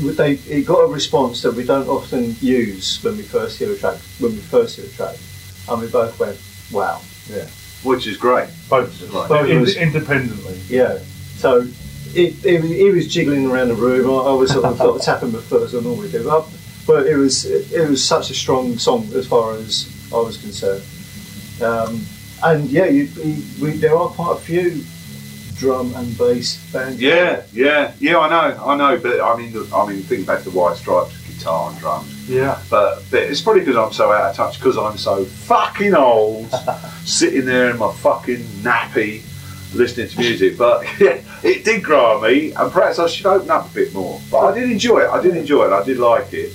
they 0.00 0.32
it 0.48 0.66
got 0.66 0.80
a 0.80 0.86
response 0.92 1.42
that 1.42 1.54
we 1.54 1.64
don't 1.64 1.88
often 1.88 2.36
use 2.40 3.02
when 3.02 3.16
we 3.16 3.22
first 3.22 3.58
hear 3.58 3.72
a 3.72 3.76
track. 3.76 3.98
When 4.18 4.32
we 4.32 4.38
first 4.38 4.76
hear 4.76 4.86
a 4.86 4.88
track, 4.88 5.16
and 5.68 5.80
we 5.80 5.88
both 5.88 6.18
went, 6.18 6.38
"Wow, 6.72 7.00
Yeah, 7.30 7.46
Which 7.84 8.06
is 8.06 8.16
great. 8.16 8.48
Both 8.68 9.00
of 9.02 9.14
Right. 9.14 9.28
Both 9.28 9.40
of 9.42 9.50
Ind- 9.50 9.68
independently. 9.68 10.58
yeah." 10.68 10.98
So 11.36 11.66
it, 12.14 12.44
it, 12.44 12.60
was- 12.62 12.70
he 12.70 12.90
was 12.90 13.06
jiggling 13.12 13.46
around 13.50 13.68
the 13.68 13.74
room. 13.74 14.10
I, 14.10 14.30
I 14.30 14.32
was 14.34 14.50
sort 14.52 14.64
of, 14.64 14.76
sort 14.78 14.96
of 14.96 15.02
tapping 15.02 15.32
my 15.32 15.38
foot 15.40 15.62
as 15.62 15.74
I 15.74 15.80
normally 15.80 16.10
do. 16.10 16.28
Uh, 16.28 16.44
But 16.86 17.06
it 17.06 17.16
was 17.16 17.44
it, 17.46 17.72
it 17.72 17.88
was 17.88 18.04
such 18.04 18.30
a 18.30 18.34
strong 18.34 18.76
song 18.78 19.08
as 19.14 19.26
far 19.28 19.54
as 19.54 19.88
I 20.12 20.16
was 20.18 20.36
concerned. 20.36 20.82
Um, 21.62 22.04
and 22.44 22.68
yeah, 22.70 22.86
you, 22.86 23.04
you, 23.04 23.42
we, 23.60 23.70
there 23.72 23.96
are 23.96 24.08
quite 24.08 24.36
a 24.36 24.40
few 24.40 24.84
drum 25.56 25.94
and 25.94 26.16
bass 26.18 26.72
bands. 26.72 27.00
Yeah, 27.00 27.42
yeah, 27.52 27.92
yeah. 27.98 28.18
I 28.18 28.28
know, 28.28 28.64
I 28.64 28.76
know. 28.76 28.98
But 28.98 29.20
I 29.20 29.36
mean, 29.36 29.54
I 29.72 29.86
mean, 29.86 30.02
think 30.02 30.26
back 30.26 30.42
to 30.42 30.50
the 30.50 30.58
White 30.58 30.76
Stripes, 30.76 31.16
guitar 31.26 31.70
and 31.70 31.78
drums. 31.78 32.28
Yeah. 32.28 32.60
But, 32.70 33.02
but 33.10 33.22
it's 33.22 33.40
probably 33.40 33.60
because 33.60 33.76
I'm 33.76 33.92
so 33.92 34.12
out 34.12 34.30
of 34.30 34.36
touch 34.36 34.58
because 34.58 34.76
I'm 34.76 34.98
so 34.98 35.24
fucking 35.24 35.94
old, 35.94 36.50
sitting 37.04 37.44
there 37.44 37.70
in 37.70 37.78
my 37.78 37.92
fucking 37.92 38.40
nappy, 38.62 39.22
listening 39.74 40.08
to 40.08 40.18
music. 40.18 40.58
But 40.58 40.84
yeah, 41.00 41.20
it 41.42 41.64
did 41.64 41.82
grow 41.82 42.16
on 42.16 42.22
me, 42.22 42.52
and 42.52 42.72
perhaps 42.72 42.98
I 42.98 43.06
should 43.06 43.26
open 43.26 43.50
up 43.50 43.70
a 43.70 43.74
bit 43.74 43.94
more. 43.94 44.20
But 44.30 44.40
I 44.46 44.54
did 44.58 44.70
enjoy 44.70 45.00
it. 45.00 45.10
I 45.10 45.22
did 45.22 45.36
enjoy 45.36 45.66
it. 45.66 45.72
I 45.72 45.84
did 45.84 45.98
like 45.98 46.32
it. 46.32 46.52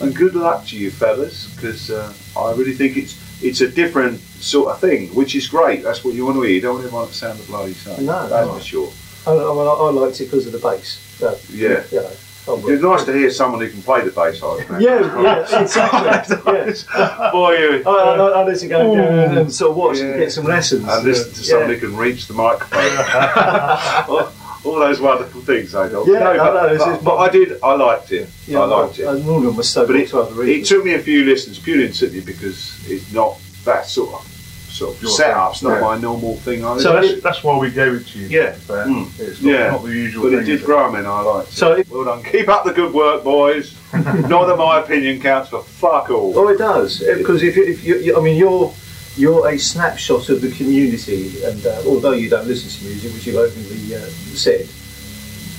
And 0.00 0.14
good 0.14 0.34
luck 0.34 0.66
to 0.66 0.76
you 0.76 0.90
fellas, 0.90 1.54
because 1.54 1.90
uh, 1.90 2.12
I 2.36 2.52
really 2.52 2.74
think 2.74 2.96
it's 2.96 3.20
it's 3.42 3.60
a 3.60 3.68
different 3.68 4.20
sort 4.42 4.68
of 4.68 4.80
thing, 4.80 5.08
which 5.14 5.34
is 5.34 5.46
great. 5.48 5.82
That's 5.82 6.04
what 6.04 6.14
you 6.14 6.24
want 6.24 6.36
to 6.36 6.42
hear. 6.42 6.52
You 6.52 6.60
don't 6.60 6.74
want 6.74 6.86
everyone 6.86 7.08
to 7.08 7.14
sound 7.14 7.38
the 7.38 7.46
bloody 7.46 7.74
same. 7.74 8.04
No, 8.04 8.28
that's 8.28 8.46
no. 8.46 8.54
for 8.54 8.60
sure. 8.60 8.92
I, 9.26 9.30
I, 9.30 9.34
I, 9.34 9.90
liked 9.90 10.20
it 10.20 10.24
because 10.24 10.46
of 10.46 10.52
the 10.52 10.58
bass. 10.58 10.98
So, 11.18 11.38
Yeah. 11.50 11.84
You 11.92 12.00
know, 12.00 12.68
It's 12.68 12.82
nice 12.82 13.04
to 13.04 13.12
hear 13.12 13.30
someone 13.30 13.60
who 13.60 13.70
can 13.70 13.82
play 13.82 14.02
the 14.02 14.10
bass. 14.10 14.42
I 14.42 14.56
think. 14.64 14.82
Yeah, 14.82 15.22
yeah, 15.22 15.62
exactly. 15.62 16.34
yeah. 16.98 17.30
Boy, 17.30 17.52
you. 17.56 17.82
I, 17.86 17.90
I, 17.90 18.42
I 18.42 18.48
need 18.50 18.58
to 18.58 18.68
go 18.68 18.92
and, 18.92 19.00
uh, 19.00 19.40
and 19.40 19.52
sort 19.52 19.70
of 19.70 19.76
watch 19.76 19.98
Yeah. 19.98 20.04
and 20.06 20.16
get 20.18 20.32
some 20.32 20.44
lessons. 20.44 20.88
and 20.88 21.04
listen 21.04 21.32
to 21.32 21.40
Yeah. 21.40 21.46
somebody 21.46 21.78
who 21.78 21.88
can 21.88 21.96
reach 21.96 22.26
the 22.26 22.34
microphone. 22.34 24.32
all, 24.64 24.78
those 24.78 25.00
wonderful 25.00 25.40
things, 25.42 25.74
I 25.74 25.88
know. 25.88 26.04
Yeah, 26.04 26.18
no, 26.18 26.30
I 26.32 26.36
but, 26.36 26.52
know, 26.54 26.74
it's 26.74 26.84
but, 26.84 27.04
but 27.04 27.16
I 27.16 27.28
did. 27.28 27.62
I 27.62 27.74
liked 27.74 28.10
it. 28.10 28.28
Yeah, 28.48 28.60
I 28.60 28.64
liked 28.64 28.98
it. 28.98 29.06
And 29.06 29.28
of 29.28 29.42
them 29.42 29.56
were 29.56 29.62
so 29.62 29.86
But 29.86 29.92
good 29.92 30.00
it, 30.02 30.08
to 30.08 30.20
other 30.20 30.42
it 30.42 30.66
took 30.66 30.84
me 30.84 30.94
a 30.94 30.98
few 31.00 31.24
listens 31.24 31.60
purely 31.60 31.86
and 31.86 31.94
simply 31.94 32.20
because 32.22 32.90
it's 32.90 33.12
not 33.12 33.38
that 33.64 33.86
sort 33.86 34.14
of 34.14 34.31
sort 34.72 34.96
of 34.96 35.02
Your 35.02 35.10
setup's 35.12 35.62
not 35.62 35.74
yeah. 35.74 35.80
my 35.80 35.98
normal 35.98 36.36
thing. 36.38 36.64
I 36.64 36.78
So 36.78 37.00
that's, 37.00 37.22
that's 37.22 37.44
why 37.44 37.58
we 37.58 37.70
gave 37.70 37.92
it 37.92 38.06
to 38.08 38.18
you. 38.18 38.26
Yeah. 38.28 38.56
But 38.66 38.86
Mm. 38.86 39.20
It's 39.20 39.42
not, 39.42 39.50
Yeah. 39.52 39.70
not 39.70 39.82
the 39.84 39.90
usual 39.92 40.22
but 40.24 40.30
thing. 40.30 40.38
it 40.40 40.44
did 40.44 40.60
is 40.60 40.62
grow 40.66 40.84
on 40.84 40.92
me 40.94 40.98
and 41.00 41.08
I 41.08 41.20
liked 41.20 41.48
it. 41.50 41.54
So 41.54 41.72
it- 41.72 41.88
well 41.90 42.04
done. 42.04 42.22
Keep 42.22 42.48
up 42.48 42.64
the 42.64 42.72
good 42.72 42.92
work, 42.94 43.22
boys. 43.22 43.74
not 43.92 44.46
that 44.46 44.56
my 44.56 44.80
opinion 44.80 45.20
counts 45.20 45.50
for 45.50 45.62
fuck 45.62 46.10
all. 46.10 46.32
Oh, 46.38 46.48
it 46.48 46.58
does. 46.58 46.98
Because 47.00 47.42
if, 47.42 47.56
you- 47.56 47.64
if 47.66 47.84
you, 47.84 47.96
you, 47.98 48.16
I 48.18 48.20
mean, 48.22 48.36
you're 48.36 48.72
you're 49.14 49.46
a 49.46 49.58
snapshot 49.58 50.30
of 50.30 50.40
the 50.40 50.50
community, 50.52 51.44
and 51.44 51.66
uh, 51.66 51.82
although 51.86 52.12
you 52.12 52.30
don't 52.30 52.46
listen 52.46 52.70
to 52.70 52.84
music, 52.88 53.12
which 53.12 53.26
you've 53.26 53.36
openly 53.36 53.94
uh, 53.94 54.00
said, 54.34 54.66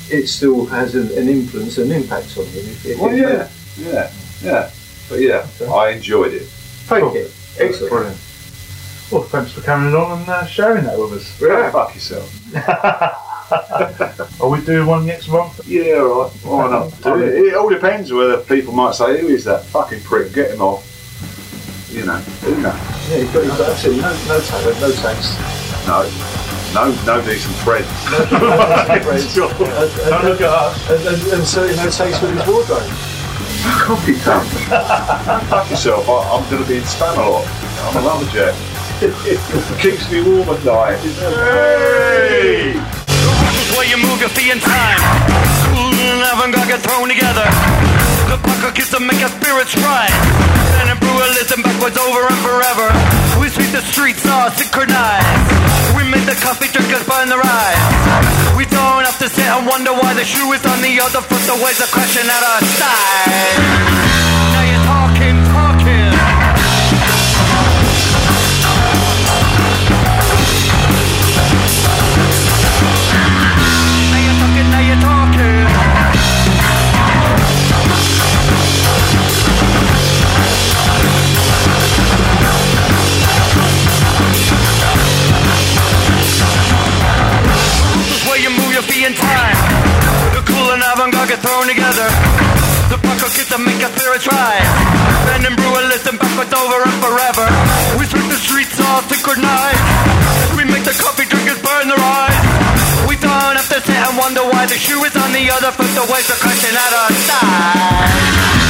it 0.10 0.26
still 0.28 0.66
has 0.66 0.96
an, 0.96 1.16
an 1.18 1.30
influence, 1.30 1.78
an 1.78 1.92
impact 1.92 2.36
on 2.38 2.46
you. 2.46 2.62
If, 2.62 2.86
if 2.88 3.00
Well, 3.00 3.12
it- 3.14 3.20
yeah, 3.20 3.48
yeah, 3.78 4.12
yeah. 4.42 4.72
But 5.08 5.20
yeah, 5.20 5.46
I 5.72 5.90
enjoyed 5.90 6.34
it. 6.34 6.48
Thank 6.90 7.04
Cool. 7.04 7.14
you. 7.16 7.30
Excellent. 7.60 7.92
Brilliant. 7.92 8.18
Well, 9.14 9.22
thanks 9.22 9.52
for 9.52 9.62
coming 9.62 9.94
on 9.94 10.22
and 10.22 10.28
uh, 10.28 10.44
sharing 10.44 10.86
that 10.86 10.98
with 10.98 11.14
us. 11.14 11.40
Yeah. 11.40 11.70
Fuck 11.70 11.94
yourself. 11.94 12.34
Are 14.42 14.50
we 14.50 14.60
doing 14.66 14.88
one 14.88 15.06
next 15.06 15.28
month? 15.28 15.62
Yeah, 15.68 16.02
all 16.02 16.24
right. 16.24 16.32
Why 16.42 16.68
not? 16.72 17.00
Do 17.04 17.22
it. 17.22 17.46
it 17.46 17.54
all 17.54 17.70
depends 17.70 18.12
whether 18.12 18.38
people 18.38 18.74
might 18.74 18.96
say, 18.96 19.22
"Who 19.22 19.28
is 19.28 19.44
that 19.44 19.66
fucking 19.66 20.02
prick? 20.02 20.34
Get 20.34 20.50
him 20.50 20.64
off." 20.64 20.84
You 21.92 22.08
know, 22.08 22.18
who 22.42 22.60
knows? 22.60 22.74
Yeah, 23.12 23.18
you've 23.18 23.32
got, 23.34 23.46
you've 23.46 23.56
got 23.56 23.70
absolutely 23.70 24.02
no, 24.02 24.14
no 24.26 24.40
talent, 24.42 24.82
no 24.82 24.90
taste. 24.90 25.38
No, 25.86 26.10
no, 26.74 26.90
no 27.06 27.22
decent 27.24 27.54
friends. 27.58 27.86
Don't 28.10 28.32
look 30.26 30.42
at 30.42 30.50
us. 30.50 30.90
And, 30.90 31.06
and, 31.06 31.22
and 31.34 31.46
certainly 31.46 31.78
no 31.78 31.86
taste 31.92 32.20
with 32.20 32.34
his 32.34 32.48
wardrobe. 32.48 32.90
Coffee 33.78 34.16
cup. 34.16 34.42
Fuck 35.50 35.70
yourself. 35.70 36.10
I, 36.10 36.18
I'm 36.34 36.44
going 36.50 36.64
to 36.64 36.68
be 36.68 36.78
in 36.78 36.84
Spamalot. 36.84 37.46
I'm 37.86 37.98
a 37.98 38.02
lumberjack. 38.08 38.73
Keeps 39.84 40.08
me 40.08 40.24
warm 40.24 40.48
at 40.48 40.64
night. 40.64 40.96
Hey! 40.96 42.72
This 42.72 43.70
way 43.76 43.92
you 43.92 44.00
move 44.00 44.24
your 44.24 44.32
feet 44.32 44.48
in 44.48 44.64
time. 44.64 44.96
School 45.68 45.92
and 45.92 46.24
avant-garde 46.32 46.72
get 46.72 46.80
thrown 46.80 47.12
together. 47.12 47.44
The 48.32 48.40
pucker 48.40 48.72
kiss 48.72 48.96
to 48.96 49.04
make 49.04 49.20
our 49.20 49.28
spirits 49.28 49.76
rise. 49.76 50.08
And 50.80 50.88
a 50.88 50.96
listen 51.36 51.60
backwards 51.68 52.00
over 52.00 52.32
and 52.32 52.40
forever. 52.48 52.88
We 53.44 53.52
sweep 53.52 53.76
the 53.76 53.84
streets 53.84 54.24
all 54.24 54.48
synchronized. 54.56 55.28
We 56.00 56.08
make 56.08 56.24
the 56.24 56.40
coffee 56.40 56.72
drinkers 56.72 57.04
burn 57.04 57.28
their 57.28 57.44
eyes. 57.44 57.84
We 58.56 58.64
don't 58.72 59.04
have 59.04 59.20
to 59.20 59.28
sit 59.28 59.52
and 59.52 59.68
wonder 59.68 59.92
why 59.92 60.16
the 60.16 60.24
shoe 60.24 60.48
is 60.56 60.64
on 60.64 60.80
the 60.80 60.96
other 61.04 61.20
foot. 61.20 61.44
The 61.44 61.60
waves 61.60 61.84
are 61.84 61.92
crashing 61.92 62.24
at 62.24 62.40
our 62.40 62.64
side. 62.80 64.23
In 89.04 89.14
time. 89.20 89.58
The 90.32 90.40
cool 90.48 90.72
and 90.72 90.80
avant-garde 90.80 91.28
get 91.28 91.44
thrown 91.44 91.68
together. 91.68 92.08
The 92.88 92.96
pucker 92.96 93.28
kids 93.36 93.52
to 93.52 93.60
make 93.60 93.80
your 93.84 93.92
spirits 93.92 94.28
rise. 94.32 94.70
Bend 95.28 95.44
and 95.44 95.56
brew 95.60 95.76
and 95.76 95.92
listen 95.92 96.16
backwards 96.16 96.54
over 96.56 96.80
and 96.88 96.98
forever. 97.04 97.46
We 98.00 98.08
sweep 98.08 98.28
the 98.32 98.40
streets 98.40 98.80
all 98.80 99.04
synchronized. 99.12 99.84
We 100.56 100.64
make 100.64 100.88
the 100.88 100.96
coffee 100.96 101.28
drinkers 101.28 101.60
burn 101.60 101.92
their 101.92 102.00
eyes. 102.00 102.40
We 103.12 103.20
don't 103.20 103.60
have 103.60 103.68
to 103.76 103.80
sit 103.84 103.92
and 103.92 104.16
wonder 104.16 104.48
why 104.48 104.72
the 104.72 104.80
shoe 104.80 105.04
is 105.04 105.16
on 105.20 105.36
the 105.36 105.52
other 105.52 105.76
foot. 105.76 105.92
The 106.00 106.08
waves 106.08 106.32
are 106.32 106.40
crashing 106.40 106.72
at 106.72 106.92
our 106.96 107.12
side. 107.28 108.63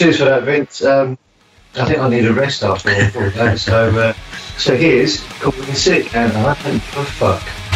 Cheers 0.00 0.16
for 0.16 0.24
that, 0.24 0.44
Vince. 0.44 0.82
Um, 0.82 1.18
I 1.74 1.84
think 1.84 1.98
I 1.98 2.08
need 2.08 2.24
a 2.24 2.32
rest 2.32 2.62
after 2.62 2.88
all 2.88 3.30
that. 3.32 3.58
So, 3.58 3.90
uh, 3.98 4.12
so 4.56 4.74
here's 4.74 5.22
Call 5.40 5.52
In 5.52 5.74
Sick, 5.74 6.14
and 6.14 6.32
I 6.32 6.54
don't 6.62 6.72
give 6.72 6.96
a 6.96 7.04
fuck. 7.04 7.69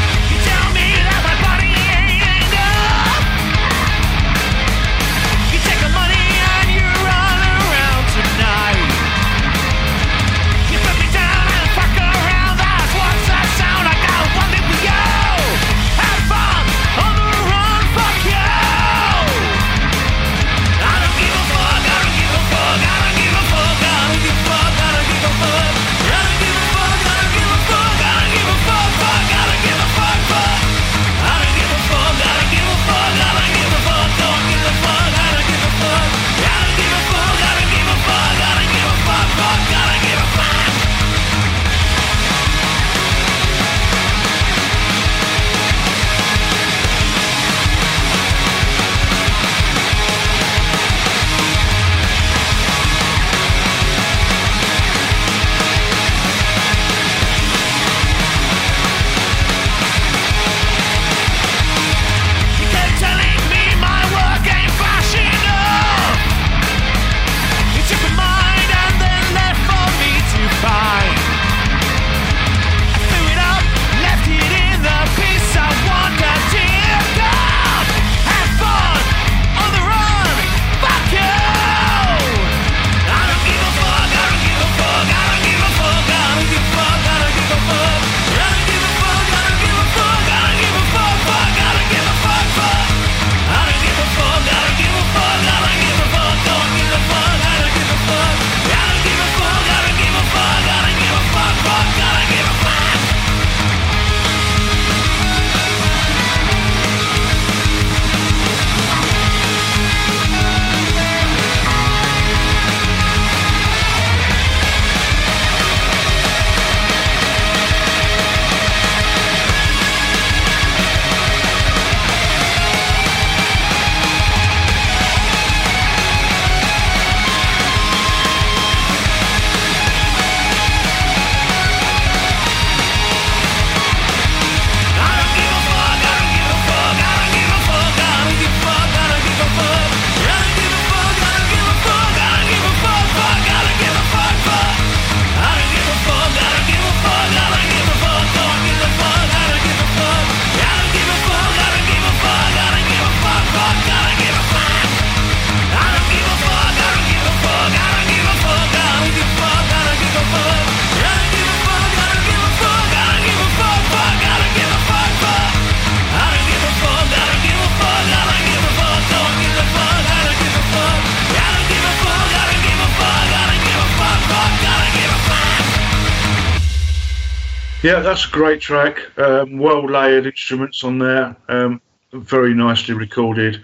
Yeah, 177.85 178.00
that's 178.00 178.26
a 178.26 178.31
great 178.31 178.62
track. 178.62 178.99
Um, 179.19 179.59
well 179.59 179.85
layered 179.85 180.25
instruments 180.25 180.85
on 180.85 180.99
there, 180.99 181.37
um, 181.50 181.83
very 182.14 182.55
nicely 182.55 182.95
recorded, 182.95 183.61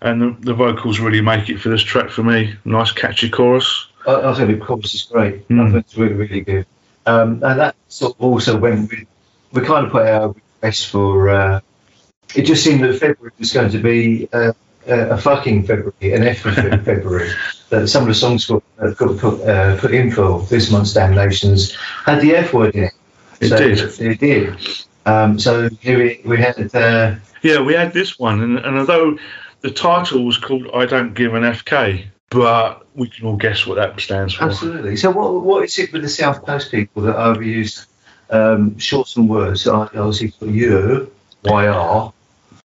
and 0.00 0.22
the, 0.22 0.36
the 0.42 0.54
vocals 0.54 1.00
really 1.00 1.20
make 1.20 1.50
it 1.50 1.58
for 1.58 1.70
this 1.70 1.82
track 1.82 2.10
for 2.10 2.22
me. 2.22 2.54
Nice 2.64 2.92
catchy 2.92 3.28
chorus. 3.28 3.88
I, 4.06 4.30
I 4.30 4.34
think 4.34 4.60
the 4.60 4.64
chorus 4.64 4.94
is 4.94 5.02
great. 5.02 5.48
Mm. 5.48 5.60
I 5.60 5.72
think 5.72 5.86
it's 5.86 5.96
really, 5.96 6.14
really 6.14 6.40
good. 6.42 6.66
Um, 7.04 7.42
and 7.42 7.58
that 7.58 7.74
sort 7.88 8.14
of 8.14 8.22
also 8.22 8.56
when 8.56 8.86
we, 8.86 9.08
we 9.50 9.66
kind 9.66 9.86
of 9.86 9.90
put 9.90 10.06
our 10.06 10.28
request 10.28 10.90
for, 10.90 11.28
uh, 11.30 11.60
it 12.36 12.42
just 12.42 12.62
seemed 12.62 12.84
that 12.84 13.00
February 13.00 13.32
was 13.40 13.52
going 13.52 13.72
to 13.72 13.78
be 13.78 14.28
uh, 14.32 14.52
a, 14.86 15.00
a 15.08 15.18
fucking 15.18 15.66
February, 15.66 16.12
an 16.12 16.22
F 16.22 16.38
for 16.38 16.52
February. 16.52 17.28
That 17.70 17.88
some 17.88 18.02
of 18.02 18.08
the 18.08 18.14
songs 18.14 18.46
got, 18.46 18.62
got 18.78 19.18
put, 19.18 19.40
uh, 19.40 19.76
put 19.80 19.92
in 19.92 20.12
for 20.12 20.42
this 20.42 20.70
month's 20.70 20.94
Dam-Nations 20.94 21.74
had 22.06 22.20
the 22.20 22.36
F 22.36 22.52
word 22.52 22.76
in 22.76 22.84
it. 22.84 22.92
It 23.44 23.48
So 23.48 23.56
did. 23.56 24.00
It 24.00 24.20
did. 24.20 24.58
Um, 25.06 25.38
so 25.38 25.68
here 25.80 25.98
we, 25.98 26.20
we 26.24 26.38
had, 26.38 26.74
uh, 26.74 27.16
Yeah, 27.42 27.60
we 27.60 27.74
had 27.74 27.92
this 27.92 28.18
one, 28.18 28.40
and, 28.40 28.58
and 28.58 28.78
although 28.78 29.18
the 29.60 29.70
title 29.70 30.24
was 30.24 30.38
called 30.38 30.68
"I 30.74 30.86
Don't 30.86 31.14
Give 31.14 31.34
an 31.34 31.42
FK," 31.42 32.06
but 32.30 32.86
we 32.94 33.08
can 33.08 33.26
all 33.26 33.36
guess 33.36 33.66
what 33.66 33.76
that 33.76 33.98
stands 34.00 34.34
for. 34.34 34.44
Absolutely. 34.44 34.96
So, 34.96 35.10
what 35.10 35.42
what 35.42 35.64
is 35.64 35.78
it 35.78 35.92
with 35.92 36.02
the 36.02 36.08
South 36.08 36.44
Coast 36.44 36.70
people 36.70 37.02
that 37.02 37.16
overuse 37.16 37.86
um, 38.30 38.78
shortened 38.78 39.28
words? 39.28 39.62
So 39.62 39.74
I 39.74 39.98
obviously 39.98 40.28
for 40.28 40.46
you, 40.46 41.12
YR, 41.44 42.12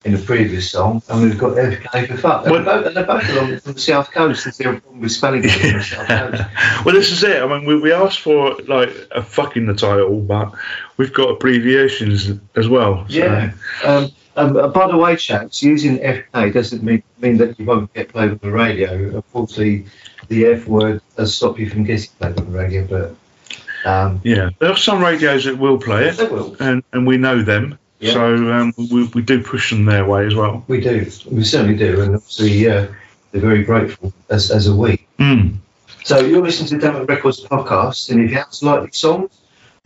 in 0.06 0.14
the 0.14 0.20
previous 0.20 0.70
song, 0.72 1.02
and 1.10 1.24
we've 1.24 1.38
got 1.40 1.58
FK 1.58 2.08
for 2.08 2.18
fuck. 2.18 2.46
Well- 2.46 2.64
they're 2.64 2.82
both, 2.82 2.94
they're 2.94 3.06
both 3.06 3.30
along 3.30 3.60
from 3.60 3.74
the 3.74 3.80
South 3.80 4.12
Coast. 4.12 4.44
There's 4.44 4.60
no 4.60 4.80
problem 4.80 5.02
with 5.02 5.12
spelling 5.12 5.44
it 5.44 5.52
from 5.52 5.74
the 5.74 5.84
South 5.84 6.08
Coast. 6.08 6.44
well, 6.86 6.96
this 6.96 7.12
is 7.12 7.24
it. 7.24 7.42
I 7.42 7.48
mean, 7.48 7.66
we, 7.66 7.80
we 7.80 7.92
asked 7.92 8.20
for 8.22 8.56
like 8.68 8.90
a 9.12 9.24
fuck 9.24 9.58
in 9.58 9.66
the 9.66 9.74
title, 9.74 10.22
but 10.22 10.54
we've 10.98 11.14
got 11.14 11.30
abbreviations 11.32 12.30
as 12.56 12.70
well. 12.70 13.06
so- 13.10 13.16
Yeah. 13.16 13.52
Um, 13.84 14.10
um, 14.36 14.56
uh, 14.56 14.68
by 14.68 14.88
the 14.88 14.98
way, 14.98 15.16
chaps, 15.16 15.64
using 15.64 15.98
FK 15.98 16.54
doesn't 16.54 16.84
mean, 16.84 17.02
mean 17.20 17.38
that 17.38 17.60
you 17.60 17.66
won't 17.66 17.92
get 17.96 18.10
played 18.10 18.30
on 18.30 18.40
the 18.44 18.52
radio. 18.52 18.94
Unfortunately, 19.16 19.88
the 20.28 20.46
F 20.46 20.68
word 20.68 21.02
does 21.18 21.36
stop 21.36 21.58
you 21.58 21.68
from 21.72 21.84
getting 21.86 22.10
played 22.20 22.38
on 22.40 22.52
the 22.52 22.58
radio, 22.58 22.86
but 22.86 23.90
um, 23.90 24.22
yeah. 24.24 24.52
There 24.60 24.70
are 24.70 24.78
some 24.78 25.02
radios 25.04 25.46
that 25.46 25.58
will 25.58 25.80
play 25.80 26.08
it, 26.10 26.18
they 26.18 26.28
will. 26.28 26.56
and, 26.60 26.84
and 26.94 27.08
we 27.08 27.18
know 27.18 27.42
them. 27.42 27.80
Yeah. 28.00 28.14
So 28.14 28.52
um, 28.52 28.74
we, 28.78 29.06
we 29.08 29.22
do 29.22 29.44
push 29.44 29.72
them 29.72 29.86
their 29.86 30.06
way 30.06 30.26
as 30.26 30.36
well. 30.36 30.64
We 30.68 30.82
do. 30.82 31.10
We 31.32 31.44
certainly 31.44 31.76
do. 31.76 32.02
And 32.02 32.16
obviously, 32.16 32.70
uh, 32.70 32.88
they're 33.32 33.42
very 33.42 33.64
grateful, 33.64 34.14
as, 34.30 34.52
as 34.52 34.68
are 34.68 34.76
we. 34.76 35.06
Mm. 35.20 35.58
So 36.04 36.20
you're 36.20 36.44
listening 36.44 36.70
to 36.70 36.78
Dammit 36.78 37.10
Records 37.10 37.44
podcast, 37.44 38.10
and 38.12 38.22
if 38.22 38.32
you 38.32 38.38
have 38.38 38.48
likely 38.62 38.92
songs 38.92 39.32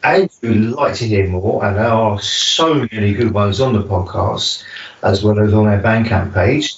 and 0.04 0.30
you'd 0.41 0.71
like 0.71 0.95
to 0.95 1.08
hear 1.08 1.28
more, 1.28 1.63
and 1.65 1.78
there 1.78 1.88
are 1.88 2.19
so 2.21 2.88
many 2.91 3.13
good 3.13 3.34
ones 3.34 3.62
on 3.62 3.74
the 3.74 3.84
podcast, 3.84 4.63
as 5.04 5.24
well 5.24 5.39
as 5.39 5.54
on 5.54 5.67
our 5.67 5.82
Bandcamp 5.82 6.34
page, 6.34 6.76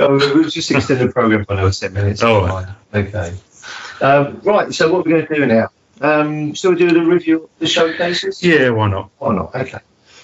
Oh, 0.00 0.16
we'll 0.16 0.48
just 0.48 0.70
extend 0.70 1.00
the 1.00 1.08
program 1.08 1.42
by 1.42 1.54
another 1.54 1.72
10 1.72 1.92
minutes. 1.92 2.22
All 2.22 2.46
Fine. 2.46 2.68
Okay. 2.94 3.34
Um, 4.00 4.40
right, 4.44 4.72
so 4.72 4.92
what 4.92 5.04
we're 5.04 5.12
going 5.12 5.26
to 5.26 5.34
do 5.34 5.46
now? 5.46 5.68
Um, 6.00 6.54
shall 6.54 6.70
we 6.70 6.76
do 6.78 6.92
the 6.92 7.04
review 7.04 7.44
of 7.44 7.50
the 7.58 7.66
showcases? 7.66 8.42
Yeah, 8.42 8.70
why 8.70 8.88
not? 8.88 9.10
Why 9.18 9.34
not? 9.34 9.54
Okay. 9.54 9.78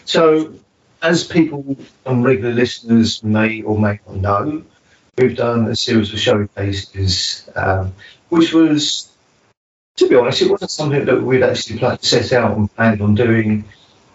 So, 0.04 0.54
as 1.02 1.24
people 1.24 1.76
and 2.06 2.24
regular 2.24 2.54
listeners 2.54 3.22
may 3.24 3.62
or 3.62 3.76
may 3.76 3.98
not 4.06 4.16
know, 4.16 4.62
we've 5.16 5.36
done 5.36 5.68
a 5.68 5.76
series 5.76 6.12
of 6.12 6.18
showcases, 6.18 7.48
um, 7.54 7.92
which 8.28 8.52
was, 8.52 9.10
to 9.96 10.08
be 10.08 10.16
honest, 10.16 10.42
it 10.42 10.50
wasn't 10.50 10.70
something 10.70 11.04
that 11.04 11.22
we'd 11.22 11.42
actually 11.42 11.78
planned, 11.78 12.02
set 12.02 12.32
out 12.32 12.56
and 12.56 12.74
planned 12.74 13.00
on 13.00 13.14
doing 13.14 13.64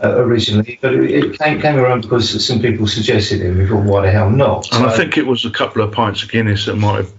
uh, 0.04 0.18
originally, 0.18 0.80
but 0.82 0.94
it, 0.94 1.12
it 1.12 1.40
came, 1.40 1.62
came 1.62 1.76
around 1.78 2.02
because 2.02 2.46
some 2.46 2.62
people 2.62 2.88
suggested 2.88 3.42
it. 3.42 3.56
We 3.56 3.68
thought, 3.68 3.84
why 3.84 4.02
the 4.02 4.12
hell 4.12 4.30
not? 4.30 4.74
And 4.74 4.86
I 4.86 4.96
think 4.96 5.18
it 5.18 5.26
was 5.26 5.46
a 5.46 5.52
couple 5.52 5.82
of 5.82 5.92
pints 5.92 6.24
of 6.24 6.32
Guinness 6.32 6.66
that 6.66 6.76
might 6.76 6.98
have 6.98 7.14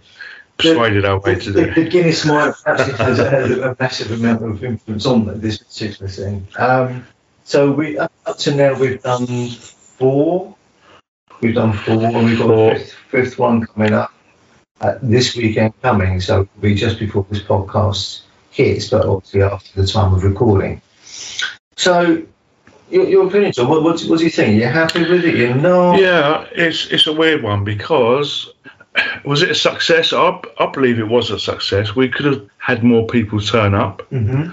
persuaded 0.56 1.04
our 1.04 1.18
way 1.20 1.34
to 1.34 1.52
do 1.52 1.58
it. 1.58 1.74
the 1.74 1.88
Guinness 1.88 2.24
might 2.24 2.54
it 2.66 2.96
has 2.96 3.18
had 3.18 3.50
a, 3.50 3.70
a 3.72 3.76
massive 3.78 4.10
amount 4.12 4.42
of 4.42 4.64
influence 4.64 5.06
on 5.06 5.40
this 5.40 5.58
particular 5.58 6.08
thing. 6.10 6.46
Um, 6.58 7.06
so 7.44 7.72
we 7.72 7.98
up 7.98 8.10
to 8.38 8.54
now 8.54 8.78
we've 8.78 9.02
done 9.02 9.48
four. 9.48 10.56
We've 11.40 11.54
done 11.54 11.72
four, 11.72 12.04
and 12.04 12.24
we've 12.26 12.38
got 12.38 12.46
Four. 12.48 12.72
a 12.72 12.78
fifth, 12.78 12.92
fifth 12.92 13.38
one 13.38 13.66
coming 13.66 13.92
up 13.94 14.12
uh, 14.80 14.94
this 15.02 15.34
weekend 15.36 15.72
coming. 15.82 16.20
So 16.20 16.42
it'll 16.42 16.60
be 16.60 16.74
just 16.74 16.98
before 16.98 17.26
this 17.30 17.42
podcast 17.42 18.22
hits, 18.50 18.88
but 18.90 19.06
obviously 19.06 19.42
after 19.42 19.80
the 19.80 19.86
time 19.86 20.12
of 20.14 20.22
recording. 20.24 20.80
So. 21.76 22.22
Your, 22.90 23.08
your 23.08 23.28
opinion, 23.28 23.52
John, 23.52 23.68
what, 23.68 23.84
what, 23.84 24.00
what 24.02 24.18
do 24.18 24.24
you 24.24 24.30
think? 24.30 24.58
You're 24.60 24.68
happy 24.68 25.08
with 25.08 25.24
it? 25.24 25.36
You're 25.36 25.54
not? 25.54 26.00
Yeah, 26.00 26.44
it's 26.50 26.86
it's 26.88 27.06
a 27.06 27.12
weird 27.12 27.40
one 27.40 27.62
because 27.62 28.52
was 29.24 29.42
it 29.42 29.50
a 29.52 29.54
success? 29.54 30.12
I, 30.12 30.40
I 30.58 30.66
believe 30.72 30.98
it 30.98 31.06
was 31.06 31.30
a 31.30 31.38
success. 31.38 31.94
We 31.94 32.08
could 32.08 32.26
have 32.26 32.50
had 32.58 32.82
more 32.82 33.06
people 33.06 33.38
turn 33.40 33.74
up. 33.74 34.02
hmm 34.10 34.50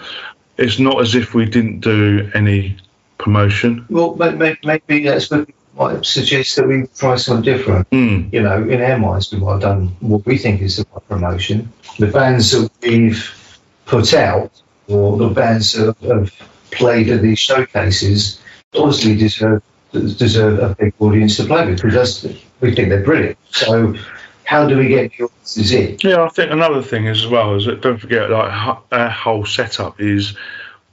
It's 0.58 0.78
not 0.78 1.02
as 1.02 1.16
if 1.16 1.34
we 1.34 1.46
didn't 1.46 1.80
do 1.80 2.30
any 2.36 2.78
promotion. 3.18 3.88
Well, 3.90 4.14
may- 4.18 4.36
may- 4.36 4.60
maybe 4.64 5.08
that's 5.08 5.32
what 5.32 5.50
might 5.78 6.06
suggest 6.06 6.56
that 6.56 6.68
we 6.68 6.88
try 6.98 7.16
something 7.16 7.44
different. 7.44 7.90
Mm. 7.92 8.34
You 8.34 8.42
know, 8.42 8.68
in 8.68 8.82
our 8.82 8.98
minds, 8.98 9.32
we 9.32 9.40
might 9.40 9.54
have 9.54 9.62
done 9.62 9.88
what 10.00 10.26
we 10.26 10.38
think 10.38 10.62
is 10.62 10.78
the 10.78 10.86
right 10.94 11.08
promotion. 11.08 11.72
The 12.00 12.08
bands 12.08 12.52
that 12.52 12.70
we've 12.82 13.60
put 13.86 14.14
out, 14.14 14.62
or 14.88 15.18
the 15.18 15.30
bands 15.30 15.74
that 15.74 15.96
have 16.02 16.34
played 16.72 17.10
at 17.10 17.22
these 17.22 17.40
showcases, 17.40 18.42
obviously 18.76 19.16
deserve 19.16 19.64
deserve 19.92 20.60
a 20.60 20.76
big 20.76 20.94
audience 21.00 21.38
to 21.38 21.46
play 21.46 21.66
with 21.66 21.82
because 21.82 21.94
that's, 21.94 22.42
we 22.60 22.76
think 22.76 22.90
they're 22.90 23.04
brilliant. 23.04 23.38
So, 23.52 23.96
how 24.44 24.68
do 24.68 24.78
we 24.78 24.90
get 24.90 25.12
the 25.12 25.26
audiences 25.26 25.72
in? 25.72 25.98
Yeah, 26.02 26.24
I 26.24 26.30
think 26.30 26.52
another 26.52 26.84
thing 26.84 27.08
as 27.08 27.26
well 27.26 27.56
is 27.56 27.66
that 27.66 27.82
don't 27.82 27.98
forget, 27.98 28.30
like 28.30 28.52
our 28.92 29.10
whole 29.10 29.46
setup 29.46 30.00
is 30.00 30.36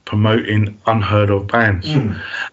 promoting 0.05 0.79
unheard 0.85 1.29
of 1.29 1.47
bands, 1.47 1.87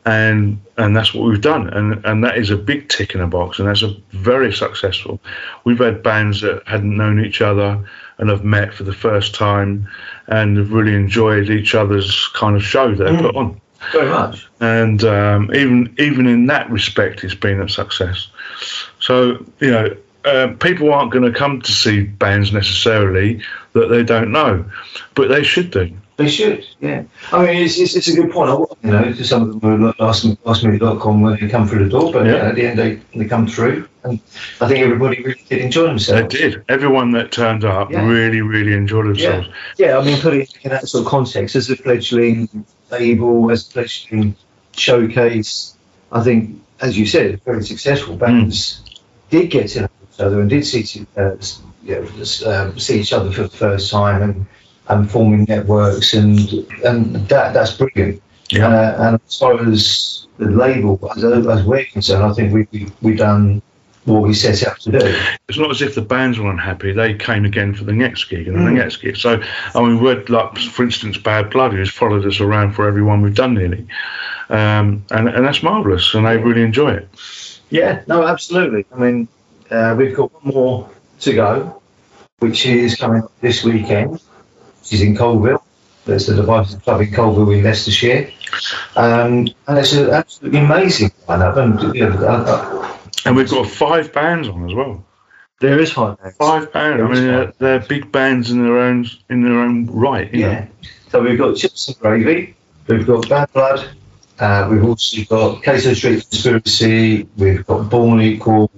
and 0.04 0.58
and 0.76 0.96
that's 0.96 1.12
what 1.14 1.28
we've 1.28 1.40
done, 1.40 1.68
and 1.68 2.04
and 2.04 2.24
that 2.24 2.38
is 2.38 2.50
a 2.50 2.56
big 2.56 2.88
tick 2.88 3.14
in 3.14 3.20
a 3.20 3.26
box, 3.26 3.58
and 3.58 3.68
that's 3.68 3.82
a 3.82 3.94
very 4.10 4.52
successful. 4.52 5.20
We've 5.64 5.78
had 5.78 6.02
bands 6.02 6.40
that 6.40 6.62
hadn't 6.66 6.96
known 6.96 7.24
each 7.24 7.40
other 7.42 7.84
and 8.18 8.30
have 8.30 8.44
met 8.44 8.72
for 8.74 8.84
the 8.84 8.94
first 8.94 9.34
time, 9.34 9.88
and 10.26 10.56
have 10.56 10.72
really 10.72 10.94
enjoyed 10.94 11.50
each 11.50 11.74
other's 11.74 12.28
kind 12.34 12.56
of 12.56 12.62
show 12.62 12.94
that 12.94 13.04
they 13.04 13.16
put 13.18 13.36
on 13.36 13.60
Very 13.92 14.08
much. 14.08 14.48
and 14.60 15.04
um, 15.04 15.54
even 15.54 15.94
even 15.98 16.26
in 16.26 16.46
that 16.46 16.70
respect, 16.70 17.22
it's 17.24 17.34
been 17.34 17.60
a 17.60 17.68
success. 17.68 18.28
So 19.00 19.44
you 19.60 19.70
know, 19.70 19.96
um, 20.24 20.56
people 20.58 20.92
aren't 20.92 21.12
going 21.12 21.30
to 21.30 21.36
come 21.38 21.60
to 21.62 21.72
see 21.72 22.02
bands 22.04 22.52
necessarily 22.52 23.42
that 23.74 23.88
they 23.88 24.02
don't 24.04 24.30
know, 24.32 24.64
but 25.14 25.28
they 25.28 25.42
should 25.42 25.70
do. 25.70 25.90
They 26.18 26.28
should, 26.28 26.66
yeah. 26.80 27.04
I 27.32 27.46
mean, 27.46 27.62
it's, 27.64 27.78
it's, 27.78 27.96
it's 27.96 28.08
a 28.08 28.14
good 28.14 28.30
point. 28.30 28.50
I, 28.50 28.86
you 28.86 28.92
know, 28.92 29.12
to 29.12 29.24
some 29.24 29.42
of 29.42 29.60
them 29.60 29.82
were 29.82 29.94
last, 29.98 30.26
lastminute.com 30.44 31.22
when 31.22 31.40
they 31.40 31.48
come 31.48 31.66
through 31.66 31.84
the 31.84 31.90
door, 31.90 32.12
but 32.12 32.26
Yeah. 32.26 32.32
yeah, 32.32 32.48
at 32.48 32.54
the 32.54 32.66
end 32.66 32.78
they, 32.78 33.00
they 33.14 33.24
come 33.24 33.46
through. 33.46 33.88
And 34.04 34.20
I 34.60 34.68
think 34.68 34.80
everybody 34.80 35.22
really 35.22 35.42
did 35.48 35.60
enjoy 35.62 35.84
themselves. 35.84 36.32
They 36.34 36.38
did. 36.50 36.64
Everyone 36.68 37.12
that 37.12 37.32
turned 37.32 37.64
up 37.64 37.90
Yeah. 37.90 38.06
really, 38.06 38.42
really 38.42 38.74
enjoyed 38.74 39.06
themselves. 39.06 39.48
Yeah, 39.78 39.96
I 39.98 40.04
mean, 40.04 40.20
put 40.20 40.34
it 40.34 40.52
in 40.62 40.70
that 40.70 40.86
sort 40.86 41.04
of 41.04 41.10
context, 41.10 41.56
as 41.56 41.70
a 41.70 41.76
fledgling 41.76 42.66
label, 42.90 43.50
as 43.50 43.66
a 43.68 43.70
fledgling 43.70 44.36
showcase, 44.76 45.76
I 46.10 46.22
think, 46.22 46.60
as 46.80 46.98
you 46.98 47.06
said, 47.06 47.40
very 47.44 47.64
successful 47.64 48.16
bands 48.16 48.82
did 49.30 49.50
get 49.50 49.68
to 49.70 49.82
know 49.82 49.88
each 50.12 50.20
other 50.20 50.40
and 50.40 50.50
did 50.50 50.66
see, 50.66 51.06
uh, 51.16 51.36
you 51.84 52.06
um, 52.46 52.78
see 52.78 53.00
each 53.00 53.12
other 53.14 53.32
for 53.32 53.42
the 53.44 53.48
first 53.48 53.90
time 53.90 54.22
and, 54.22 54.46
and 54.92 55.10
forming 55.10 55.44
networks, 55.48 56.14
and 56.14 56.38
and 56.84 57.14
that 57.28 57.52
that's 57.54 57.72
brilliant. 57.74 58.22
Yeah. 58.50 58.68
Uh, 58.68 59.06
and 59.08 59.20
as 59.26 59.38
far 59.38 59.60
as 59.68 60.26
the 60.38 60.46
label, 60.46 60.98
as, 61.16 61.24
as 61.24 61.64
we're 61.64 61.84
concerned, 61.84 62.24
I 62.24 62.32
think 62.32 62.52
we 62.52 62.66
we 62.72 62.88
we 63.00 63.16
done 63.16 63.62
what 64.04 64.22
we 64.22 64.34
set 64.34 64.66
out 64.66 64.80
to 64.80 64.90
do. 64.90 64.98
it's 65.48 65.58
not 65.58 65.70
as 65.70 65.80
if 65.80 65.94
the 65.94 66.02
bands 66.02 66.36
were 66.38 66.50
unhappy. 66.50 66.92
They 66.92 67.14
came 67.14 67.44
again 67.44 67.72
for 67.72 67.84
the 67.84 67.92
next 67.92 68.24
gig 68.24 68.48
and 68.48 68.56
the 68.56 68.70
Mm. 68.70 68.74
next 68.78 68.96
gig. 68.96 69.16
So, 69.16 69.40
I 69.76 69.80
mean, 69.80 70.02
we're 70.02 70.24
like, 70.24 70.58
for 70.58 70.82
instance, 70.82 71.18
Bad 71.18 71.50
Blood, 71.50 71.72
who's 71.72 71.88
followed 71.88 72.26
us 72.26 72.40
around 72.40 72.72
for 72.72 72.88
everyone 72.88 73.22
we've 73.22 73.34
done 73.36 73.54
nearly. 73.54 73.86
Um, 74.48 75.04
and, 75.12 75.28
and 75.28 75.44
that's 75.46 75.62
marvellous, 75.62 76.14
and 76.14 76.26
they 76.26 76.36
really 76.36 76.62
enjoy 76.62 76.94
it. 76.94 77.08
Yeah, 77.70 78.02
no, 78.08 78.26
absolutely. 78.26 78.86
I 78.92 78.98
mean, 78.98 79.28
uh, 79.70 79.94
we've 79.96 80.16
got 80.16 80.32
one 80.42 80.52
more 80.52 80.90
to 81.20 81.32
go, 81.32 81.80
which 82.40 82.66
is 82.66 82.96
coming 82.96 83.22
this 83.40 83.62
weekend, 83.62 84.20
which 84.82 84.92
is 84.94 85.02
in 85.02 85.14
Coalville. 85.16 85.62
There's 86.04 86.26
the 86.26 86.34
Devices 86.34 86.74
Club 86.82 87.00
in 87.00 87.08
Coalville 87.12 87.56
in 87.56 87.62
Leicestershire. 87.64 88.30
Um, 88.96 89.46
and 89.68 89.78
it's 89.78 89.92
an 89.92 90.10
absolutely 90.10 90.58
amazing 90.60 91.10
lineup. 91.28 91.56
And 91.56 91.94
you 91.94 92.08
know, 92.08 92.16
uh, 92.16 92.82
uh, 92.82 92.98
And 93.24 93.36
we've 93.36 93.48
got 93.50 93.66
five 93.68 94.12
bands 94.12 94.48
on 94.48 94.68
as 94.68 94.74
well. 94.74 95.04
there 95.60 95.78
is 95.78 95.92
five. 95.92 96.20
bands. 96.20 96.36
Five 96.36 96.72
bands. 96.72 97.02
I 97.02 97.06
mean, 97.06 97.26
they're, 97.26 97.52
they're 97.58 97.80
big 97.80 98.10
bands 98.10 98.50
in 98.50 98.62
their 98.64 98.78
own 98.78 99.06
in 99.30 99.42
their 99.44 99.60
own 99.60 99.86
right. 99.86 100.32
you 100.34 100.40
know. 100.42 100.50
Yeah. 100.50 100.66
So 101.10 101.22
we've 101.22 101.38
got 101.38 101.54
Chipsum 101.54 101.98
Gravy, 102.00 102.54
we've 102.88 103.06
got 103.06 103.28
Bad 103.28 103.52
Blood, 103.52 103.86
uh, 104.38 104.66
we've 104.70 104.82
also 104.84 105.22
got 105.28 105.62
Cato 105.62 105.92
Street 105.94 106.26
Conspiracy, 106.28 107.28
we've 107.36 107.64
got 107.66 107.88
Born 107.90 108.20
Equal, 108.22 108.70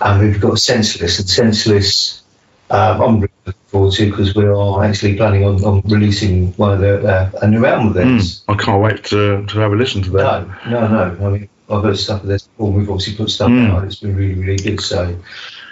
and 0.00 0.20
we've 0.20 0.40
got 0.40 0.58
Senseless. 0.58 1.18
And 1.18 1.28
Senseless, 1.28 2.22
um, 2.70 3.00
I'm 3.00 3.14
really 3.16 3.29
looking 3.50 3.68
forward 3.68 3.92
to 3.94 4.10
because 4.10 4.34
we 4.34 4.44
are 4.44 4.84
actually 4.84 5.16
planning 5.16 5.44
on, 5.44 5.62
on 5.64 5.82
releasing 5.84 6.52
one 6.54 6.72
of 6.72 6.80
the, 6.80 7.06
uh, 7.06 7.30
a 7.42 7.46
new 7.48 7.64
album 7.66 7.88
of 7.88 7.94
theirs. 7.94 8.42
Mm, 8.46 8.54
I 8.54 8.62
can't 8.62 8.82
wait 8.82 9.04
to, 9.04 9.46
to 9.46 9.58
have 9.58 9.72
a 9.72 9.76
listen 9.76 10.02
to 10.02 10.10
that. 10.10 10.46
No, 10.68 10.88
no, 10.88 10.88
no. 11.14 11.26
I 11.26 11.30
mean, 11.30 11.48
I've 11.68 11.82
heard 11.84 11.98
stuff 11.98 12.22
of 12.22 12.28
this 12.28 12.42
before. 12.48 12.72
We've 12.72 12.90
obviously 12.90 13.16
put 13.16 13.30
stuff 13.30 13.50
Mm. 13.50 13.70
out. 13.70 13.84
It's 13.84 13.96
been 13.96 14.16
really, 14.16 14.34
really 14.34 14.56
good. 14.56 14.80
So, 14.80 15.16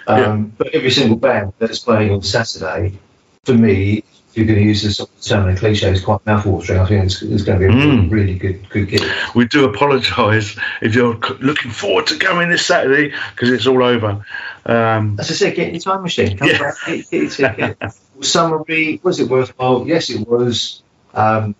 um, 0.07 0.53
but 0.57 0.67
every 0.73 0.91
single 0.91 1.17
band 1.17 1.53
that's 1.59 1.79
playing 1.79 2.11
on 2.11 2.21
Saturday, 2.21 2.97
for 3.43 3.53
me, 3.53 4.03
if 4.29 4.37
you're 4.37 4.45
going 4.45 4.59
to 4.59 4.65
use 4.65 4.83
this 4.83 5.01
term 5.27 5.47
and 5.49 5.57
cliche, 5.57 5.89
it's 5.91 6.01
quite 6.01 6.23
mouthwatering. 6.25 6.79
I 6.79 6.85
think 6.87 7.05
it's, 7.05 7.21
it's 7.21 7.43
going 7.43 7.59
to 7.59 7.67
be 7.67 7.73
a 7.73 7.75
Mm. 7.75 8.11
really 8.11 8.35
good, 8.35 8.69
good 8.69 8.87
gig. 8.87 9.03
We 9.35 9.45
do 9.45 9.65
apologise 9.65 10.55
if 10.81 10.93
you're 10.95 11.15
looking 11.41 11.71
forward 11.71 12.07
to 12.07 12.17
coming 12.17 12.49
this 12.49 12.65
Saturday 12.65 13.13
because 13.35 13.49
it's 13.49 13.65
all 13.67 13.83
over. 13.83 14.23
Um, 14.69 15.17
As 15.19 15.31
I 15.31 15.33
said, 15.33 15.55
get 15.55 15.71
your 15.73 15.81
time 15.81 16.03
machine. 16.03 16.37
Come 16.37 16.47
Yeah. 16.49 16.59
back, 16.59 16.75
get, 16.85 17.11
your 17.11 17.29
ticket. 17.29 17.77
Summary, 18.21 18.99
was 19.01 19.19
it 19.19 19.29
worthwhile? 19.29 19.87
Yes, 19.87 20.09
it 20.09 20.27
was. 20.27 20.83
Um, 21.13 21.55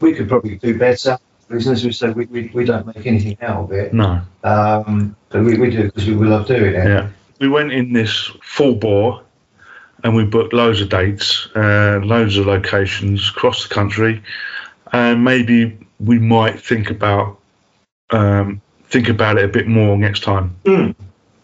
we 0.00 0.14
could 0.14 0.28
probably 0.28 0.56
do 0.56 0.78
better. 0.78 1.18
As 1.50 1.84
we 1.84 1.92
say, 1.92 2.10
we, 2.10 2.26
we, 2.26 2.50
we 2.54 2.64
don't 2.64 2.86
make 2.86 3.04
anything 3.06 3.36
out 3.42 3.64
of 3.64 3.72
it. 3.72 3.92
no, 3.92 4.20
Um, 4.44 5.16
but 5.30 5.42
we, 5.44 5.58
we 5.58 5.70
do 5.70 5.84
because 5.84 6.06
we, 6.06 6.14
we 6.14 6.26
love 6.26 6.46
doing 6.46 6.74
it. 6.74 6.86
yeah. 6.86 7.08
We 7.40 7.48
went 7.48 7.72
in 7.72 7.92
this 7.92 8.30
full 8.42 8.74
bore 8.74 9.22
and 10.04 10.14
we 10.14 10.24
booked 10.24 10.52
loads 10.52 10.80
of 10.80 10.88
dates, 10.88 11.48
uh, 11.56 12.00
loads 12.02 12.36
of 12.36 12.46
locations 12.46 13.28
across 13.30 13.66
the 13.66 13.74
country, 13.74 14.22
and 14.92 15.24
maybe 15.24 15.78
we 16.00 16.18
might 16.18 16.60
think 16.60 16.90
about 16.90 17.38
um, 18.10 18.60
think 18.84 19.08
about 19.08 19.38
it 19.38 19.44
a 19.44 19.48
bit 19.48 19.66
more 19.66 19.96
next 19.96 20.22
time. 20.22 20.56
Mm. 20.64 20.94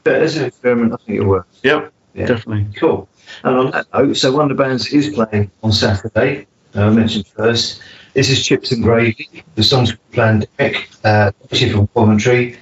But 0.05 0.17
as 0.23 0.37
an 0.37 0.45
experiment, 0.45 0.93
I 0.93 0.97
think 1.05 1.19
it 1.21 1.25
works. 1.25 1.59
Yep, 1.63 1.93
Yeah. 2.15 2.27
definitely. 2.27 2.67
Cool. 2.77 3.09
And 3.43 3.57
on 3.57 3.71
that 3.73 3.87
note, 3.93 4.17
so 4.17 4.31
the 4.47 4.55
bands 4.55 4.87
is 4.93 5.09
playing 5.09 5.51
on 5.63 5.73
Saturday. 5.73 6.47
uh, 6.77 6.87
I 6.87 6.91
mentioned 6.91 7.27
first. 7.29 7.81
This 8.15 8.29
is 8.31 8.39
Chipsum 8.47 8.83
Gravy. 8.83 9.29
The 9.55 9.63
song's 9.63 9.97
Plandemic, 10.13 10.77
uh, 11.05 11.33
actually 11.45 11.71
from 11.73 11.87
Coventry. 11.89 12.59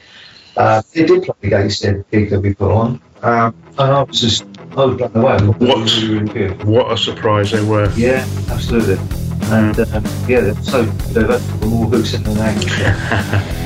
Uh, 0.56 0.82
they 0.94 1.04
did 1.04 1.22
play 1.24 1.34
the 1.40 1.48
Gateshead 1.48 2.04
gig 2.10 2.30
that 2.30 2.40
we 2.40 2.54
put 2.54 2.70
on. 2.70 3.00
Um, 3.22 3.54
and 3.78 3.80
I 3.92 4.02
was 4.02 4.20
just, 4.20 4.44
I 4.76 4.84
was 4.84 4.96
blown 4.96 5.16
away. 5.16 5.32
I 5.32 5.38
thought 5.38 5.60
it 5.62 5.68
What? 5.68 6.02
really, 6.02 6.18
really. 6.32 6.54
What 6.64 6.92
a 6.92 6.96
surprise 6.96 7.50
they 7.50 7.62
were. 7.64 7.90
Yeah, 7.96 8.26
absolutely. 8.50 8.98
And 9.50 9.78
um, 9.80 10.04
yeah, 10.28 10.40
they're 10.40 10.62
so 10.62 10.82
they've 10.84 11.26
got 11.26 11.40
more 11.66 11.86
hooks 11.86 12.14
in 12.14 12.22
than 12.22 12.34
that. 12.36 13.58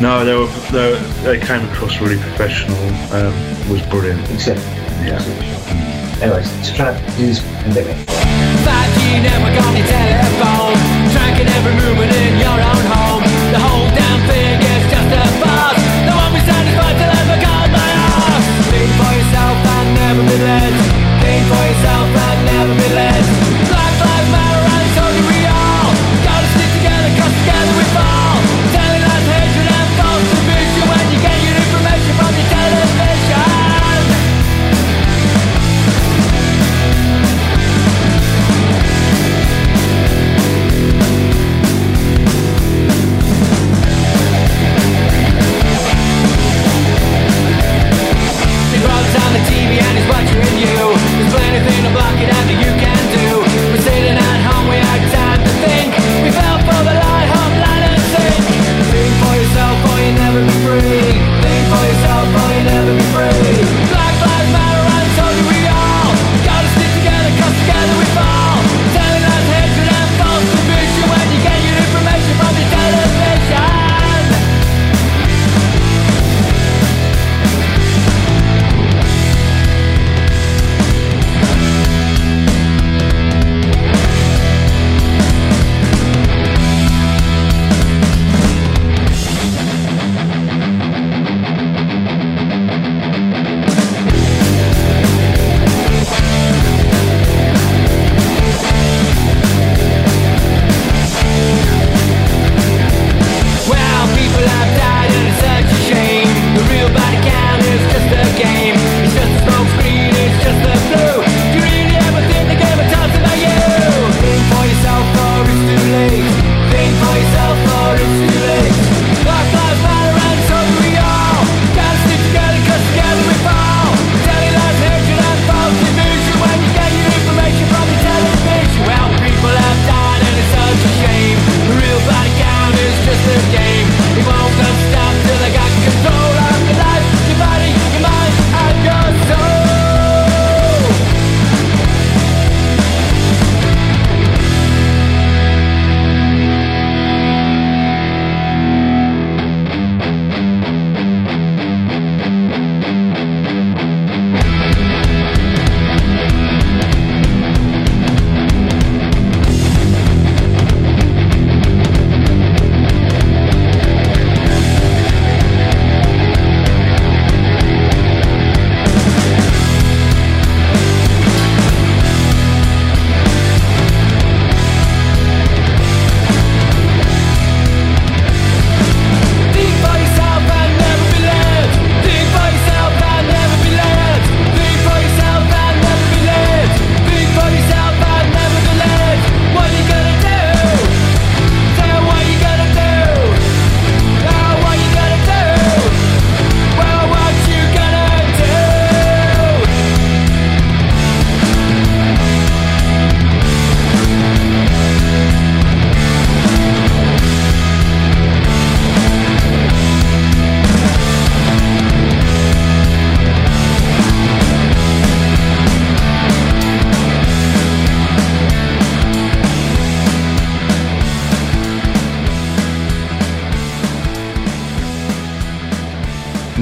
No, 0.00 0.24
they 0.24 0.34
were 0.34 0.46
they, 0.72 0.90
were, 0.92 0.98
they 1.22 1.38
came 1.38 1.62
across 1.70 2.00
really 2.00 2.18
professional. 2.18 2.76
Um, 3.12 3.34
was 3.70 3.82
brilliant. 3.86 4.20
Except, 4.32 4.60
Yeah. 5.04 5.20
anyways, 6.22 6.50
this 6.58 6.74
track 6.74 6.96
is 7.18 7.40
Plandemic. 7.62 7.94
5G 8.64 9.22
network 9.22 9.56
on 9.64 9.76
your 9.76 9.86
telephone, 9.86 10.74
tracking 11.12 11.46
every 11.48 11.74
movement 11.74 12.12
in 12.12 12.38
your 12.38 12.50
own 12.58 12.84
home. 12.90 12.93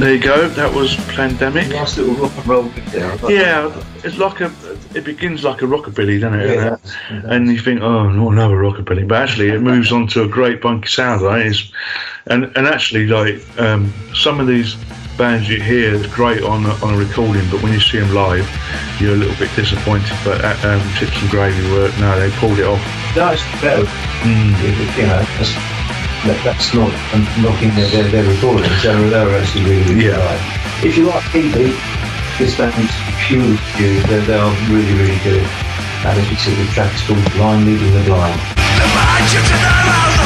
There 0.02 0.14
you 0.14 0.20
go. 0.20 0.48
That 0.48 0.74
was 0.74 0.96
Plandemic. 1.14 1.70
Nice 1.70 1.96
little 1.96 2.14
rock 2.14 2.36
and 2.36 2.46
roll 2.48 2.62
bit 2.64 2.84
there. 2.86 3.30
Yeah, 3.30 3.84
it's 4.02 4.18
like 4.18 4.40
a. 4.40 4.52
It 4.96 5.04
begins 5.04 5.44
like 5.44 5.62
a 5.62 5.64
rockabilly, 5.64 6.20
doesn't 6.20 6.40
it? 6.40 6.56
Yeah, 6.56 6.76
And- 7.08 7.24
and 7.32 7.48
you 7.48 7.60
think, 7.60 7.82
oh, 7.82 8.08
not 8.10 8.32
another 8.32 8.56
rockabilly, 8.56 9.06
but 9.06 9.22
actually, 9.22 9.50
it 9.50 9.60
moves 9.60 9.92
on 9.92 10.08
to 10.08 10.24
a 10.24 10.28
great 10.28 10.60
bunky 10.60 10.88
sound, 10.88 11.22
right? 11.22 11.46
It's, 11.46 11.70
and 12.26 12.50
and 12.56 12.66
actually, 12.66 13.06
like 13.06 13.40
um, 13.60 13.92
some 14.12 14.40
of 14.40 14.48
these 14.48 14.74
bands 15.16 15.48
you 15.48 15.60
hear 15.62 15.94
is 15.94 16.06
great 16.08 16.42
on 16.42 16.66
a, 16.66 16.70
on 16.84 16.94
a 16.94 16.96
recording, 16.96 17.48
but 17.48 17.62
when 17.62 17.72
you 17.72 17.78
see 17.78 18.00
them 18.00 18.12
live, 18.12 18.48
you're 19.00 19.14
a 19.14 19.16
little 19.16 19.36
bit 19.36 19.54
disappointed. 19.54 20.16
But 20.24 20.44
uh, 20.44 20.48
um, 20.68 20.80
Chipsum 20.98 21.30
Gravy 21.30 21.62
were 21.70 21.92
no, 22.00 22.18
they 22.18 22.30
pulled 22.38 22.58
it 22.58 22.64
off. 22.66 22.82
No, 23.14 23.30
it's 23.30 23.44
better. 23.62 23.84
Mm. 24.26 24.98
You 24.98 25.06
know, 25.06 25.22
that's, 25.38 25.71
that, 26.26 26.38
that's 26.44 26.72
not 26.74 26.90
um, 27.14 27.22
knocking 27.42 27.70
their, 27.74 27.88
their, 27.90 28.08
their 28.10 28.26
recordings. 28.30 28.82
They're, 28.82 28.98
they're 29.10 29.34
actually 29.40 29.64
really, 29.64 29.84
really 29.94 30.06
Yeah. 30.06 30.18
good. 30.22 30.86
If 30.90 30.96
you 30.96 31.06
like 31.06 31.24
TV, 31.34 31.74
this 32.38 32.56
band's 32.56 32.94
purely 33.26 33.56
for 33.56 33.82
you. 33.82 34.02
They're, 34.06 34.22
they 34.26 34.38
are 34.38 34.54
really, 34.70 34.94
really 34.94 35.18
good. 35.22 35.42
And 36.06 36.18
as 36.18 36.26
we 36.30 36.36
said, 36.36 36.56
the 36.58 36.66
track's 36.72 37.02
called 37.06 37.22
Blind 37.34 37.66
Leading 37.66 37.92
the 37.94 38.02
Blind. 38.04 38.38
The 38.38 40.21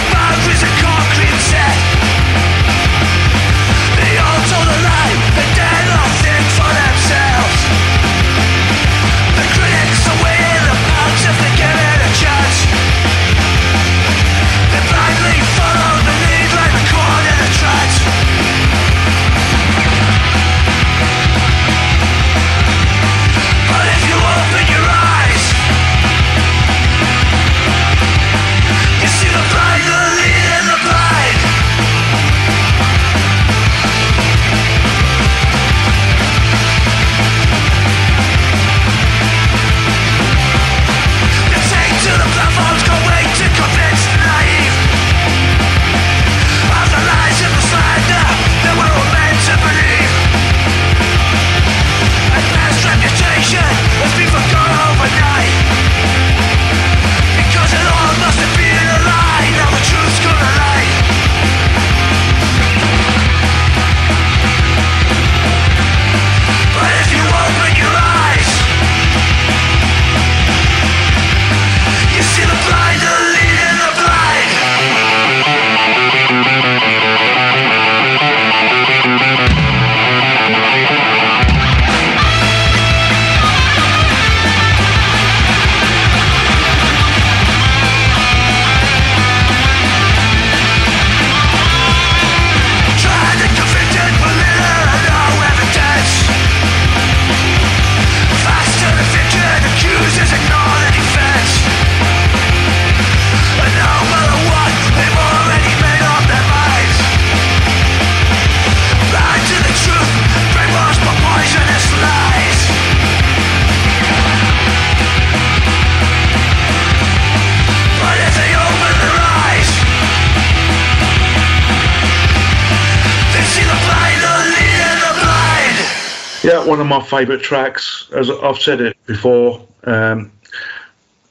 Yeah, 126.47 126.65
one 126.65 126.81
of 126.81 126.87
my 126.87 127.03
favourite 127.03 127.43
tracks. 127.43 128.09
As 128.15 128.31
I've 128.31 128.59
said 128.59 128.81
it 128.81 128.97
before, 129.07 129.67
um, 129.85 130.31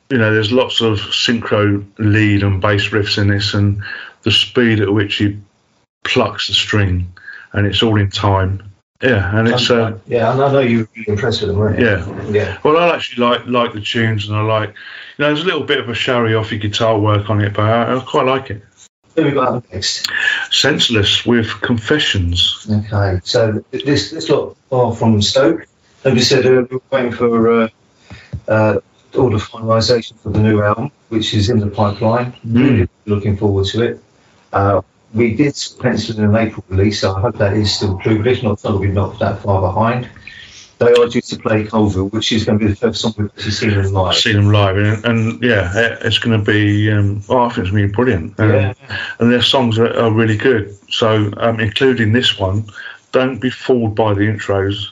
you 0.10 0.17
know, 0.17 0.34
there's 0.34 0.51
lots 0.51 0.82
of 0.82 0.99
synchro 0.99 1.86
lead 1.97 2.43
and 2.43 2.62
bass 2.62 2.89
riffs 2.89 3.17
in 3.17 3.30
this, 3.30 3.54
and 3.54 3.82
the 4.23 4.32
speed 4.32 4.82
at 4.82 4.91
which 4.91 5.15
he 5.15 5.39
plucks 6.04 6.47
the 6.47 6.54
string, 6.54 7.12
and 7.54 7.65
it's 7.65 7.82
all 7.82 7.95
in 7.95 8.10
time. 8.10 8.62
Yeah, 9.01 9.38
and 9.38 9.47
it's 9.47 9.69
uh, 9.69 9.97
yeah, 10.08 10.32
and 10.32 10.41
I 10.41 10.51
know 10.51 10.60
you 10.60 10.80
were 10.80 10.89
really 10.95 11.10
impressed 11.10 11.41
with 11.41 11.49
them, 11.49 11.60
weren't 11.60 11.80
you? 11.80 11.86
yeah. 11.86 12.30
Yeah. 12.30 12.58
Well, 12.63 12.78
I 12.78 12.95
actually 12.95 13.25
like 13.25 13.45
like 13.45 13.73
the 13.73 13.82
tunes, 13.82 14.28
and 14.28 14.38
I 14.38 14.41
like, 14.41 14.69
you 14.69 14.75
know, 15.19 15.28
there's 15.28 15.41
a 15.41 15.45
little 15.45 15.63
bit 15.63 15.80
of 15.80 15.89
a 15.89 15.93
showy 15.93 16.32
offy 16.32 16.60
guitar 16.60 16.97
work 16.99 17.30
on 17.30 17.41
it, 17.41 17.54
but 17.54 17.65
I, 17.65 17.95
I 17.95 17.99
quite 18.01 18.25
like 18.25 18.49
it. 18.49 18.63
Who 19.15 19.23
we 19.23 19.32
got 19.32 19.47
up 19.47 19.73
next? 19.73 20.08
Senseless 20.51 21.25
with 21.25 21.47
Confessions. 21.62 22.67
Okay, 22.69 23.21
so 23.23 23.63
this 23.71 24.12
this 24.12 24.30
lot 24.30 24.58
are 24.71 24.93
from 24.93 25.21
Stoke. 25.21 25.67
As 26.04 26.13
we 26.13 26.19
said, 26.19 26.45
uh, 26.45 26.65
we're 26.69 26.80
waiting 26.91 27.12
for 27.13 27.62
uh, 27.62 27.69
uh, 28.47 28.80
all 29.15 29.30
the 29.30 29.38
finalisation 29.38 30.17
for 30.19 30.32
the 30.32 30.39
new 30.39 30.62
album, 30.62 30.91
which 31.10 31.34
is 31.34 31.49
in 31.49 31.60
the 31.60 31.67
pipeline. 31.67 32.34
Really 32.43 32.89
looking 33.06 33.38
forward 33.38 33.67
to 33.67 33.84
it. 33.84 34.04
Uh, 34.51 34.82
we 35.13 35.34
did 35.34 35.56
pencil 35.80 36.17
in 36.17 36.25
an 36.25 36.36
April 36.36 36.65
release, 36.67 36.99
so 36.99 37.15
I 37.15 37.21
hope 37.21 37.38
that 37.38 37.54
is 37.54 37.73
still 37.73 37.97
true. 37.99 38.17
But 38.17 38.28
if 38.28 38.43
not, 38.43 38.60
so 38.60 38.78
we're 38.78 38.91
not 38.91 39.17
that 39.19 39.41
far 39.41 39.62
behind. 39.62 40.10
They 40.78 40.92
are 40.92 41.08
due 41.08 41.22
to 41.22 41.38
play 41.38 41.64
Coalville, 41.64 42.12
which 42.12 42.32
is 42.34 42.44
going 42.44 42.60
to 42.60 42.66
be 42.66 42.72
the 42.72 42.76
first 42.76 43.02
song 43.02 43.14
we've 43.18 43.30
actually 43.30 43.52
seen 43.52 43.70
them 43.70 43.94
live. 43.94 44.08
I've 44.08 44.16
seen 44.16 44.36
them 44.36 44.52
live, 44.52 44.78
and, 44.78 45.06
and 45.06 45.44
yeah, 45.44 45.72
it's 46.02 46.18
going 46.18 46.38
to 46.38 46.52
be. 46.52 46.92
Um, 46.92 47.24
oh, 47.30 47.44
I 47.44 47.50
think 47.50 47.60
it's 47.60 47.72
going 47.72 47.84
to 47.84 47.88
be 47.88 47.94
brilliant. 47.94 48.40
Um, 48.40 48.50
Yeah. 48.50 48.74
And 49.20 49.32
their 49.32 49.42
songs 49.42 49.80
are, 49.80 49.98
are 49.98 50.12
really 50.12 50.36
good. 50.36 50.78
So, 50.92 51.32
um, 51.38 51.60
including 51.60 52.12
this 52.12 52.38
one, 52.38 52.66
don't 53.14 53.40
be 53.40 53.50
fooled 53.50 53.96
by 53.96 54.14
the 54.14 54.22
intros, 54.22 54.90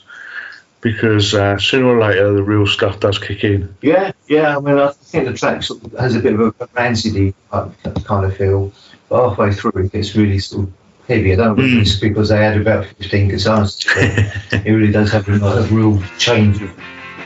because 0.80 1.34
uh, 1.34 1.58
sooner 1.58 1.86
or 1.86 2.00
later 2.00 2.32
the 2.32 2.42
real 2.42 2.66
stuff 2.66 3.00
does 3.00 3.18
kick 3.18 3.44
in. 3.44 3.74
Yeah, 3.82 4.12
yeah. 4.26 4.56
I 4.56 4.60
mean, 4.60 4.78
I 4.78 4.92
think 4.92 5.26
the 5.26 5.34
track 5.34 5.62
sort 5.62 5.84
of 5.84 5.92
has 5.98 6.16
a 6.16 6.20
bit 6.20 6.34
of 6.34 6.40
a 6.60 6.68
rancid 6.74 7.34
kind 7.50 8.24
of 8.24 8.36
feel. 8.36 8.72
But 9.10 9.28
halfway 9.28 9.52
through, 9.52 9.72
it 9.84 9.92
gets 9.92 10.16
really 10.16 10.38
sort 10.38 10.66
of 10.66 10.72
heavy. 11.08 11.32
I 11.32 11.36
don't 11.36 11.58
know 11.58 11.64
if 11.64 11.82
it's 11.82 12.00
because 12.00 12.28
they 12.28 12.38
had 12.38 12.60
about 12.60 12.86
15 12.86 13.28
guitars. 13.28 13.84
it 13.96 14.70
really 14.70 14.92
does 14.92 15.12
have 15.12 15.28
a, 15.28 15.34
a 15.34 15.66
real 15.68 16.02
change 16.18 16.62
of, 16.62 16.70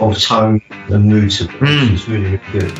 of 0.01 0.21
tone 0.21 0.61
and 0.71 1.05
mood 1.05 1.31
to 1.33 1.45
it. 1.45 1.51
Mm. 1.51 1.93
It's 1.93 2.09
really, 2.09 2.25
really 2.25 2.41
good. 2.53 2.73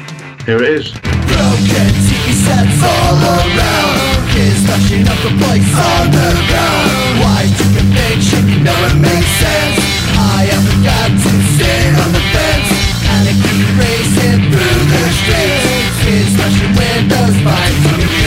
Here 0.47 0.63
it 0.63 0.81
is. 0.81 0.93
Broken 0.93 1.89
TV 2.09 2.33
sets 2.33 2.81
all 2.81 3.21
around 3.21 4.09
Kids 4.33 4.65
smashing 4.65 5.05
up 5.05 5.19
the 5.21 5.33
place 5.45 5.73
on 5.77 6.09
the 6.09 6.29
ground 6.49 7.21
Why 7.21 7.45
do 7.45 7.53
you 7.53 7.77
conviction? 7.77 8.49
You 8.49 8.65
know 8.65 8.81
makes 8.97 9.29
sense 9.45 9.77
I 10.17 10.49
haven't 10.49 10.83
got 10.89 11.11
to 11.13 11.33
sit 11.53 11.91
on 12.01 12.11
the 12.17 12.25
fence 12.33 12.71
And 13.13 13.23
I 13.29 13.35
keep 13.45 13.69
racing 13.77 14.41
through 14.49 14.83
the 14.89 15.05
streets 15.21 16.01
Kids 16.01 16.33
smashing 16.33 16.73
windows, 16.81 17.37
fighting 17.45 18.17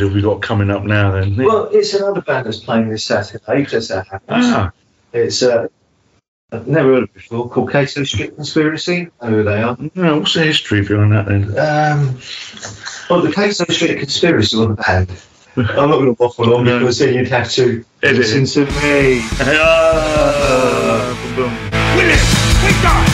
band 0.00 0.08
have 0.08 0.14
we 0.14 0.22
got 0.22 0.42
coming 0.42 0.70
up 0.70 0.84
now 0.84 1.12
then? 1.12 1.36
Well, 1.36 1.68
it's 1.72 1.94
another 1.94 2.20
band 2.22 2.46
that's 2.46 2.58
playing 2.60 2.88
this 2.88 3.04
Saturday. 3.04 3.64
That's 3.64 3.90
our 3.90 4.02
house. 4.04 4.20
ah, 4.28 4.72
It's 5.12 5.42
uh, 5.42 5.68
I've 6.52 6.66
never 6.66 6.88
heard 6.94 7.02
of 7.04 7.08
it 7.10 7.14
before. 7.14 7.48
Called 7.48 7.70
Cato 7.70 8.02
Street 8.04 8.34
Conspiracy. 8.34 9.08
I 9.20 9.30
know 9.30 9.36
who 9.38 9.42
they 9.44 9.62
are. 9.62 9.76
no, 9.94 10.18
what's 10.18 10.34
the 10.34 10.42
history 10.44 10.82
behind 10.82 11.12
that 11.12 11.26
then? 11.26 11.44
Um, 11.58 12.18
well, 13.08 13.22
the 13.22 13.32
Cato 13.32 13.64
Street 13.72 13.98
Conspiracy 13.98 14.56
was 14.56 14.68
the 14.68 14.74
band. 14.74 15.10
I'm 15.56 15.90
not 15.90 15.98
going 15.98 16.14
to 16.14 16.22
waffle 16.22 16.54
on 16.54 16.64
No. 16.64 16.78
because 16.78 16.98
then 16.98 17.14
you'd 17.14 17.28
have 17.28 17.50
to 17.52 17.84
Edit 18.02 18.16
listen 18.18 18.46
to 18.46 18.64
me. 18.82 19.20
Ah, 19.40 21.32
boom, 21.36 21.50
boom. 21.50 21.52
We 21.98 22.04
live, 22.06 23.09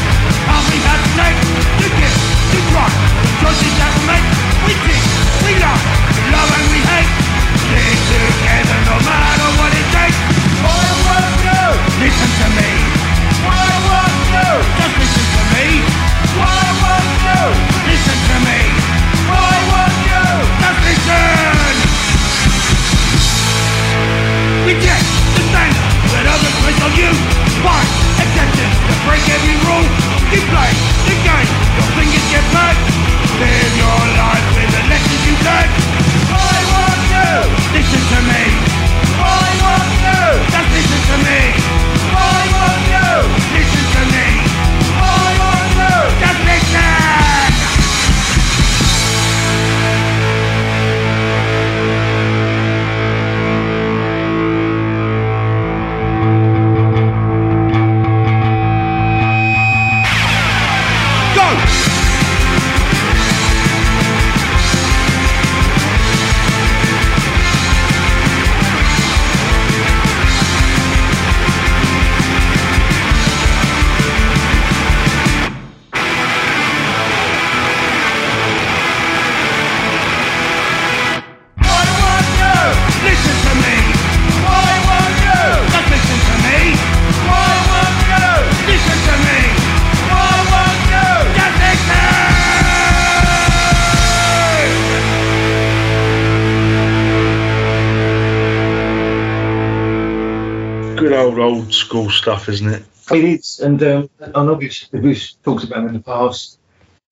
stuff, 102.27 102.49
isn't 102.49 102.69
it? 102.69 102.83
It 103.13 103.25
is, 103.25 103.61
and 103.61 103.81
um, 103.85 104.11
I 104.35 104.45
know 104.45 104.55
we've, 104.55 104.77
we've 104.91 105.23
talked 105.45 105.63
about 105.63 105.77
them 105.77 105.89
in 105.89 105.93
the 105.95 106.01
past. 106.01 106.59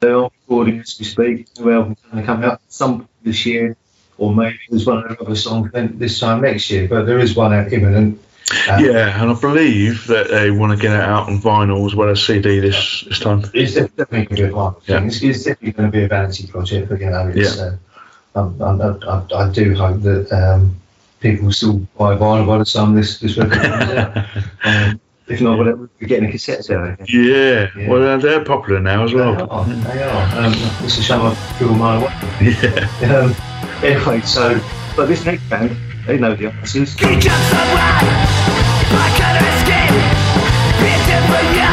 They're 0.00 0.16
on 0.16 0.30
recording 0.40 0.80
as 0.80 0.96
we 0.98 1.04
speak. 1.04 1.46
New 1.56 1.70
album's 1.70 2.00
going 2.10 2.20
to 2.20 2.26
come 2.26 2.42
out 2.42 2.60
some 2.66 3.08
this 3.22 3.46
year, 3.46 3.76
or 4.18 4.34
maybe 4.34 4.58
there's 4.68 4.86
one 4.86 5.04
other 5.08 5.70
then 5.72 5.98
this 5.98 6.18
time 6.18 6.40
next 6.40 6.68
year. 6.68 6.88
But 6.88 7.06
there 7.06 7.20
is 7.20 7.36
one 7.36 7.54
out 7.54 7.72
imminent. 7.72 8.20
Uh, 8.68 8.78
Yeah, 8.82 9.22
and 9.22 9.30
I 9.30 9.40
believe 9.40 10.08
that 10.08 10.26
they 10.30 10.50
want 10.50 10.72
to 10.76 10.82
get 10.82 10.92
it 10.92 11.00
out 11.00 11.28
on 11.28 11.40
vinyl 11.40 11.86
as 11.86 11.94
well 11.94 12.08
as 12.08 12.20
CD 12.20 12.58
this 12.58 13.04
this 13.08 13.20
time. 13.20 13.44
It's 13.54 13.74
definitely 13.74 14.24
going 14.24 14.28
to 14.30 14.34
be 14.34 14.42
a 14.42 14.52
one 14.52 14.74
Yeah. 14.86 14.98
thing. 14.98 15.06
It's, 15.06 15.22
it's 15.22 15.44
definitely 15.44 15.72
going 15.72 15.92
to 15.92 15.96
be 15.96 16.02
a 16.02 16.08
vanity 16.08 16.48
project, 16.48 16.90
you 16.90 17.08
know, 17.08 17.32
Yeah. 17.32 17.76
uh, 18.34 18.40
um, 18.40 18.60
I, 18.60 19.06
I, 19.08 19.44
I 19.44 19.52
do 19.52 19.76
hope 19.76 20.02
that 20.02 20.32
um, 20.32 20.74
people 21.20 21.44
will 21.46 21.52
still 21.52 21.78
buy 21.96 22.16
vinyl 22.16 22.48
by 22.48 22.58
the 22.58 22.64
time 22.64 22.96
this, 22.96 23.20
this 23.20 23.36
record 23.36 23.62
comes 23.62 23.90
out. 23.92 24.96
If 25.26 25.40
not, 25.40 25.58
we'll 25.58 25.74
we'll 25.76 25.88
getting 26.06 26.26
the 26.30 26.32
cassettes 26.36 26.70
out. 26.70 27.00
I. 27.00 27.04
Yeah, 27.08 27.68
Yeah. 27.76 27.88
well, 27.88 28.18
they're 28.18 28.44
popular 28.44 28.78
now 28.80 29.04
as 29.04 29.10
They 29.10 29.16
well. 29.16 29.50
are. 29.50 29.64
They 29.64 30.02
are. 30.02 30.38
Um, 30.44 30.52
it's 30.84 30.98
a 30.98 31.02
shame 31.02 31.20
I 31.22 31.34
feel 31.58 31.74
my 31.74 31.98
way. 31.98 32.12
Yeah. 32.40 33.16
Um, 33.16 33.34
anyway, 33.82 34.20
so, 34.20 34.60
but 34.96 35.06
this 35.06 35.24
next 35.24 35.48
band, 35.48 35.74
they 36.06 36.18
know 36.18 36.34
the 36.34 36.48
answers. 36.48 36.92
He 36.98 37.16
just 37.18 37.48
survived. 37.48 38.10
I 38.96 39.08
couldn't 39.16 39.48
escape. 39.56 39.94
Beaten 40.80 41.22
for 41.32 41.42
you. 41.56 41.63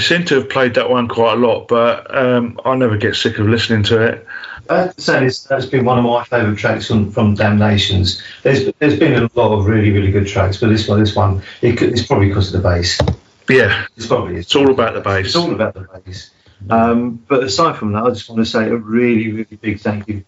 Seem 0.00 0.24
to 0.26 0.36
have 0.36 0.48
played 0.48 0.74
that 0.74 0.90
one 0.90 1.08
quite 1.08 1.34
a 1.34 1.36
lot, 1.36 1.68
but 1.68 2.14
um, 2.14 2.60
I 2.64 2.74
never 2.74 2.96
get 2.96 3.14
sick 3.14 3.38
of 3.38 3.46
listening 3.46 3.82
to 3.84 4.02
it. 4.02 4.26
I 4.68 4.78
have 4.82 4.96
to 4.96 5.02
say 5.02 5.28
that's 5.48 5.66
been 5.66 5.84
one 5.84 5.98
of 5.98 6.04
my 6.04 6.24
favourite 6.24 6.58
tracks 6.58 6.86
from, 6.86 7.10
from 7.10 7.34
Dam-Nations. 7.34 8.22
There's 8.42 8.70
there's 8.78 8.98
been 8.98 9.14
a 9.14 9.28
lot 9.34 9.52
of 9.52 9.66
really 9.66 9.90
really 9.90 10.12
good 10.12 10.26
tracks, 10.26 10.58
but 10.58 10.68
this 10.68 10.86
one 10.88 11.00
this 11.00 11.16
one 11.16 11.42
it 11.60 11.82
it's 11.82 12.06
probably 12.06 12.28
because 12.28 12.54
of 12.54 12.62
the 12.62 12.68
bass. 12.68 12.98
Yeah, 13.48 13.86
It's 13.96 14.06
probably 14.06 14.36
it's 14.36 14.54
all 14.54 14.70
about 14.70 14.94
the 14.94 15.00
bass. 15.00 15.26
It's 15.26 15.36
all 15.36 15.52
about 15.52 15.74
the 15.74 15.88
bass. 16.04 16.30
Um, 16.68 17.24
but 17.26 17.42
aside 17.44 17.76
from 17.76 17.92
that, 17.92 18.04
I 18.04 18.10
just 18.10 18.28
want 18.28 18.40
to 18.40 18.44
say 18.44 18.68
a 18.68 18.76
really, 18.76 19.32
really 19.32 19.56
big 19.60 19.80
thank 19.80 20.06
you 20.08 20.24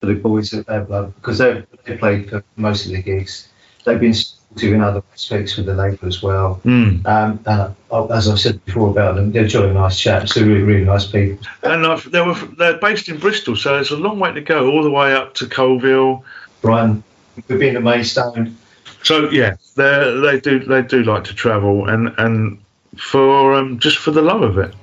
to 0.00 0.06
the 0.06 0.14
boys 0.14 0.52
at 0.52 0.66
Bad 0.66 0.88
Blood 0.88 1.14
because 1.14 1.38
they 1.38 1.64
they 1.84 1.96
played 1.96 2.28
for 2.28 2.44
most 2.56 2.86
of 2.86 2.92
the 2.92 3.02
gigs. 3.02 3.48
They've 3.84 3.98
been 3.98 4.14
in 4.62 4.82
other 4.82 5.02
aspects 5.12 5.56
with 5.56 5.66
the 5.66 5.74
label 5.74 6.06
as 6.06 6.22
well. 6.22 6.60
Mm. 6.64 7.06
Um, 7.06 7.40
and 7.46 7.74
uh, 7.90 8.06
as 8.06 8.28
I've 8.28 8.40
said 8.40 8.64
before 8.64 8.90
about 8.90 9.16
them, 9.16 9.32
they're 9.32 9.46
jolly 9.46 9.72
nice 9.72 9.98
chaps. 9.98 10.34
They're 10.34 10.44
really, 10.44 10.62
really 10.62 10.84
nice 10.84 11.06
people. 11.06 11.46
And 11.62 11.86
I've, 11.86 12.10
they 12.10 12.20
were 12.20 12.34
they're 12.34 12.78
based 12.78 13.08
in 13.08 13.18
Bristol, 13.18 13.56
so 13.56 13.78
it's 13.78 13.90
a 13.90 13.96
long 13.96 14.18
way 14.18 14.32
to 14.32 14.40
go, 14.40 14.70
all 14.70 14.82
the 14.82 14.90
way 14.90 15.14
up 15.14 15.34
to 15.34 15.46
Coalville. 15.46 16.22
Brian, 16.60 17.02
we've 17.48 17.58
been 17.58 17.74
to 17.74 17.80
Maidstone. 17.80 18.56
So 19.02 19.30
yeah, 19.30 19.56
they 19.76 20.20
they 20.20 20.40
do 20.40 20.58
they 20.60 20.82
do 20.82 21.04
like 21.04 21.24
to 21.24 21.34
travel, 21.34 21.88
and 21.88 22.12
and 22.18 22.58
for 22.96 23.54
um, 23.54 23.78
just 23.78 23.98
for 23.98 24.10
the 24.10 24.22
love 24.22 24.42
of 24.42 24.58
it. 24.58 24.74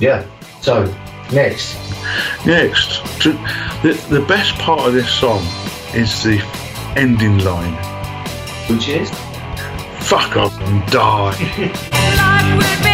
Yeah. 0.00 0.26
So 0.60 0.92
next, 1.32 1.76
Next, 2.46 3.22
to, 3.22 3.32
the 3.82 4.06
the 4.10 4.24
best 4.28 4.54
part 4.56 4.80
of 4.80 4.92
this 4.92 5.10
song 5.10 5.42
is 5.94 6.22
the 6.22 6.38
ending 6.96 7.38
line. 7.38 7.93
Which 8.68 8.88
is 8.88 9.10
Fuck 10.04 10.36
off 10.36 10.60
and 10.60 10.86
die. 10.90 12.82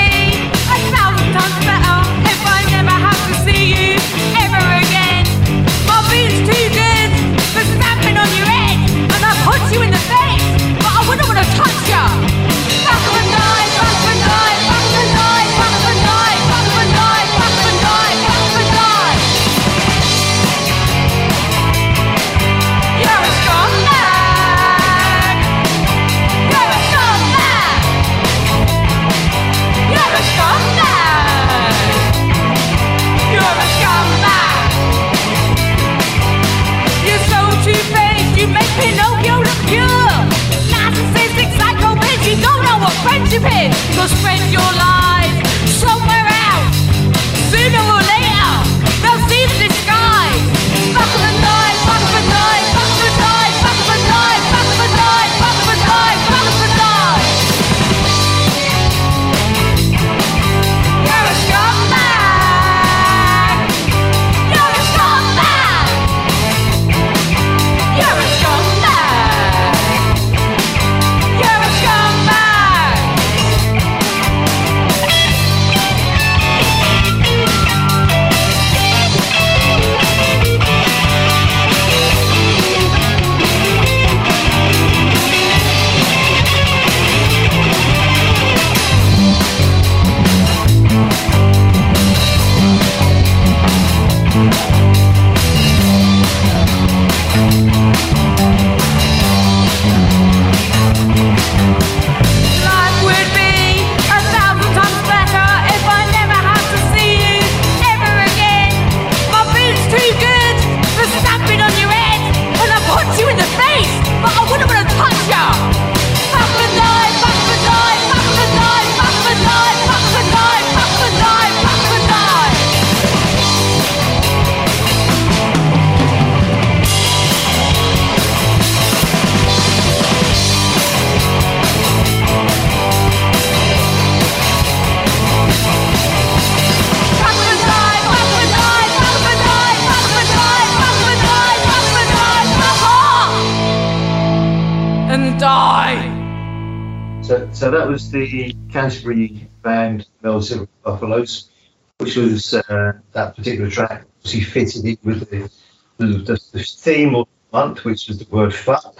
was 147.90 148.10
the 148.10 148.54
Canterbury 148.70 149.48
band 149.62 150.06
Mel 150.22 150.40
Silver 150.40 150.68
Buffaloes, 150.84 151.50
which 151.98 152.16
was 152.16 152.54
uh, 152.54 152.92
that 153.12 153.36
particular 153.36 153.68
track. 153.68 154.04
She 154.24 154.42
fitted 154.42 154.84
it 154.86 154.98
with 155.02 155.28
the, 155.28 155.50
the, 155.98 156.06
the, 156.06 156.40
the 156.52 156.62
theme 156.62 157.16
of 157.16 157.26
the 157.26 157.58
month, 157.58 157.84
which 157.84 158.06
was 158.08 158.18
the 158.18 158.26
word 158.34 158.54
fuck, 158.54 158.94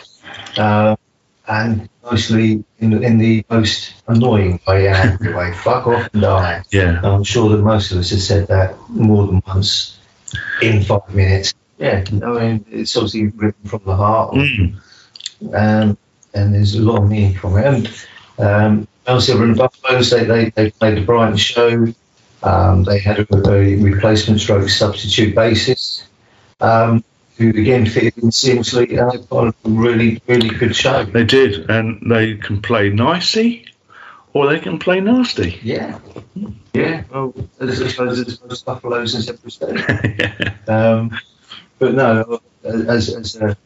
uh, 0.57 0.97
and 1.47 1.89
mostly 2.03 2.65
in, 2.81 2.91
the- 2.91 3.01
in 3.03 3.19
the 3.19 3.45
most 3.49 3.95
annoying 4.09 4.59
way 4.67 4.89
and 4.89 4.97
angry 4.97 5.35
way. 5.35 5.53
Fuck 5.53 5.87
off 5.87 6.11
and 6.13 6.23
die. 6.23 6.63
Yeah. 6.73 6.97
And 6.99 7.07
I'm 7.07 7.25
sure 7.25 7.49
that 7.51 7.63
most 7.63 7.93
of 7.93 7.99
us 7.99 8.11
have 8.11 8.21
said 8.23 8.49
that 8.49 8.77
more 8.89 9.27
than 9.29 9.41
once 9.47 9.99
in 10.63 10.83
five 10.83 11.15
minutes. 11.15 11.55
Yeah, 11.79 12.05
I 12.11 12.15
mean, 12.27 12.65
it's 12.71 12.97
obviously 12.97 13.29
written 13.29 13.65
from 13.71 13.83
the 13.85 13.95
heart. 13.97 14.35
Mm. 14.35 14.81
um, 15.55 15.97
and 16.35 16.55
there's 16.55 16.75
a 16.77 16.83
lot 16.83 17.03
of 17.03 17.09
meaning 17.09 17.35
from 17.35 17.57
it. 17.59 17.65
And 17.65 18.07
um, 18.41 18.89
Melzebra 19.07 19.43
and 19.43 19.57
the 19.57 19.63
Buffalos, 19.63 20.11
they, 20.11 20.25
they, 20.25 20.51
they 20.51 20.71
played 20.71 20.97
the 20.97 21.03
Brighton 21.03 21.37
show. 21.37 21.87
Um, 22.43 22.85
they 22.85 22.99
had 22.99 23.19
a, 23.19 23.51
a 23.51 23.77
replacement 23.77 24.41
stroke 24.41 24.69
substitute 24.69 25.35
bassist 25.35 26.05
um, 26.61 27.05
who 27.37 27.51
again 27.51 27.87
fitted 27.87 28.17
in 28.19 28.31
seamlessly 28.31 28.99
and 28.99 29.11
they 29.11 29.19
put 29.19 29.39
on 29.39 29.49
a 29.49 29.55
really, 29.69 30.23
really 30.27 30.49
good 30.49 30.75
show. 30.75 31.05
They 31.05 31.25
did, 31.25 31.71
and 31.71 32.11
they 32.11 32.37
can 32.37 32.63
play 32.63 32.91
nicey, 32.91 33.67
or 34.33 34.47
they 34.49 34.59
can 34.59 34.79
play 34.79 35.01
nasty. 35.01 35.59
Yeah, 35.63 35.99
yeah. 36.73 37.05
Well, 37.11 37.35
as 37.61 37.83
I 37.83 37.89
suppose 37.89 38.25
there's 38.25 38.43
most 38.43 38.65
Buffaloes 38.65 39.15
in 39.15 39.23
separate 39.23 39.53
states. 39.53 39.83
Um, 40.69 41.19
but 41.81 41.95
no, 41.95 42.41
as, 42.63 43.13
as, 43.13 43.37
a, 43.37 43.57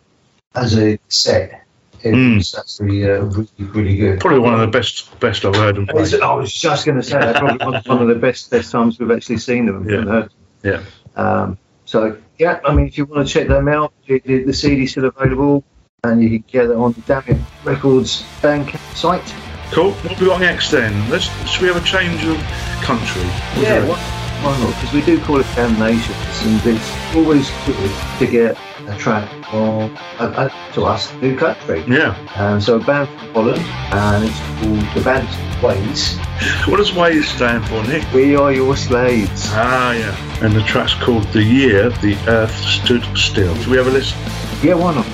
as 0.54 0.78
a 0.78 0.98
set, 1.08 1.63
it 2.04 2.12
Mm. 2.14 2.36
was 2.36 2.54
actually 2.54 3.04
uh, 3.10 3.22
really, 3.24 3.48
really 3.58 3.96
good. 3.96 4.20
Probably 4.20 4.38
one 4.38 4.54
of 4.54 4.60
the 4.60 4.66
best 4.68 5.18
best 5.20 5.44
I've 5.44 5.54
heard 5.56 5.76
them 5.76 5.86
play. 5.86 6.02
I 6.22 6.34
was 6.34 6.52
just 6.52 6.84
going 6.86 6.96
to 6.96 7.02
say 7.02 7.18
that 7.18 7.36
probably 7.36 7.64
one, 7.64 7.82
one 7.86 8.02
of 8.02 8.08
the 8.08 8.14
best 8.14 8.50
best 8.50 8.70
times 8.70 8.98
we've 8.98 9.10
actually 9.10 9.38
seen 9.38 9.66
them. 9.66 9.88
Yeah. 9.88 9.98
and 9.98 10.08
heard. 10.08 10.30
Yeah. 10.62 10.82
Um, 11.16 11.58
so 11.84 12.16
yeah, 12.38 12.60
I 12.64 12.74
mean, 12.74 12.86
if 12.86 12.98
you 12.98 13.04
want 13.06 13.26
to 13.26 13.32
check 13.32 13.48
them 13.48 13.68
out, 13.68 13.92
the, 14.06 14.20
the, 14.24 14.44
the 14.44 14.52
CD's 14.52 14.90
still 14.92 15.04
available, 15.06 15.64
and 16.02 16.22
you 16.22 16.28
can 16.30 16.44
get 16.50 16.64
it 16.66 16.76
on 16.76 16.92
the 16.92 17.00
Dammit 17.02 17.38
Records 17.64 18.22
Bandcamp 18.42 18.94
site. 18.96 19.34
Cool. 19.72 19.92
What 19.92 20.12
have 20.12 20.20
we 20.20 20.26
got 20.26 20.40
next 20.40 20.70
then? 20.70 20.92
Let's 21.10 21.24
should 21.50 21.62
we 21.62 21.68
have 21.68 21.82
a 21.82 21.86
change 21.86 22.22
of 22.24 22.36
country? 22.82 23.22
What 23.22 23.62
Yeah, 23.62 23.88
why, 23.88 23.96
why 24.44 24.58
not? 24.60 24.74
Because 24.80 24.92
we 24.92 25.00
do 25.02 25.18
call 25.24 25.40
it 25.40 25.46
Dam-Nations, 25.56 26.42
and 26.42 26.60
it's 26.76 27.14
always 27.16 27.50
good 27.66 27.90
to 28.18 28.26
get 28.26 28.58
a 28.88 28.96
track 28.96 29.28
from, 29.50 29.96
uh, 30.18 30.24
uh, 30.36 30.72
to 30.72 30.84
us, 30.84 31.12
new 31.20 31.36
country. 31.36 31.84
Yeah. 31.86 32.16
Um, 32.36 32.60
so 32.60 32.76
a 32.76 32.80
band 32.80 33.08
from 33.08 33.28
Holland, 33.32 33.64
and 33.92 34.24
it's 34.24 34.38
called 34.60 34.94
the 34.94 35.00
band 35.02 35.28
Ways. 35.62 36.18
What 36.66 36.76
does 36.76 36.94
Ways 36.94 37.28
stand 37.28 37.66
for, 37.68 37.82
Nick? 37.84 38.04
We 38.12 38.36
are 38.36 38.52
your 38.52 38.76
slaves. 38.76 39.48
Ah, 39.52 39.92
yeah. 39.92 40.44
And 40.44 40.52
the 40.54 40.62
track's 40.62 40.94
called 40.94 41.24
"The 41.32 41.42
Year 41.42 41.90
the 42.02 42.16
Earth 42.28 42.54
Stood 42.54 43.04
Still." 43.16 43.54
Should 43.56 43.68
we 43.68 43.76
have 43.76 43.86
a 43.86 43.90
listen? 43.90 44.18
Yeah, 44.62 44.74
why 44.74 44.94
not? 44.94 45.06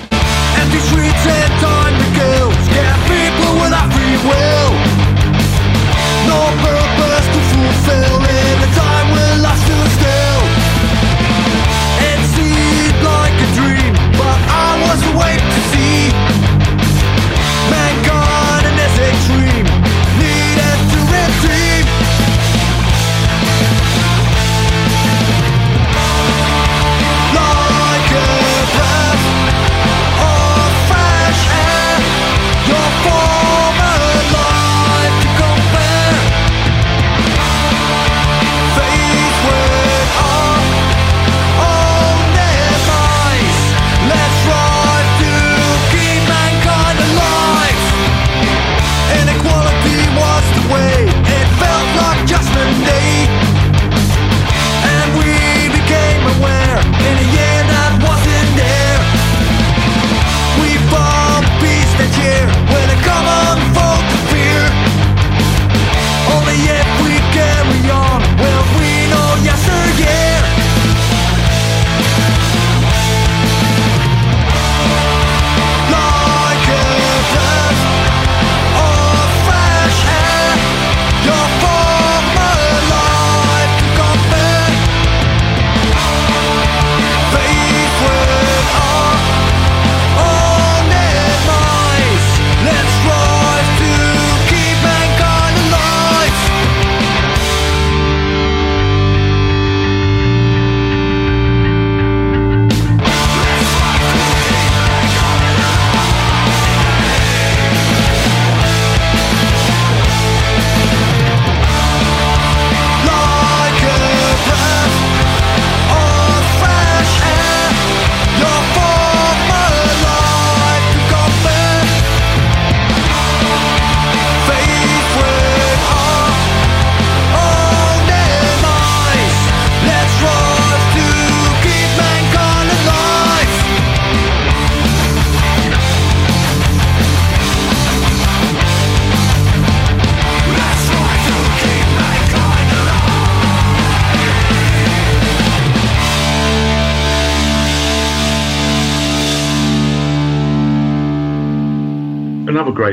Empty 0.59 0.79
streets 0.79 1.25
and 1.25 1.53
time 1.61 1.95
to 2.01 2.07
kill. 2.19 2.51
Scare 2.67 2.97
people 3.07 3.53
without 3.63 3.87
free 3.93 4.17
will. 4.27 4.71
No 6.27 6.39
purpose 6.65 7.27
to 7.33 7.41
fulfill 7.51 8.20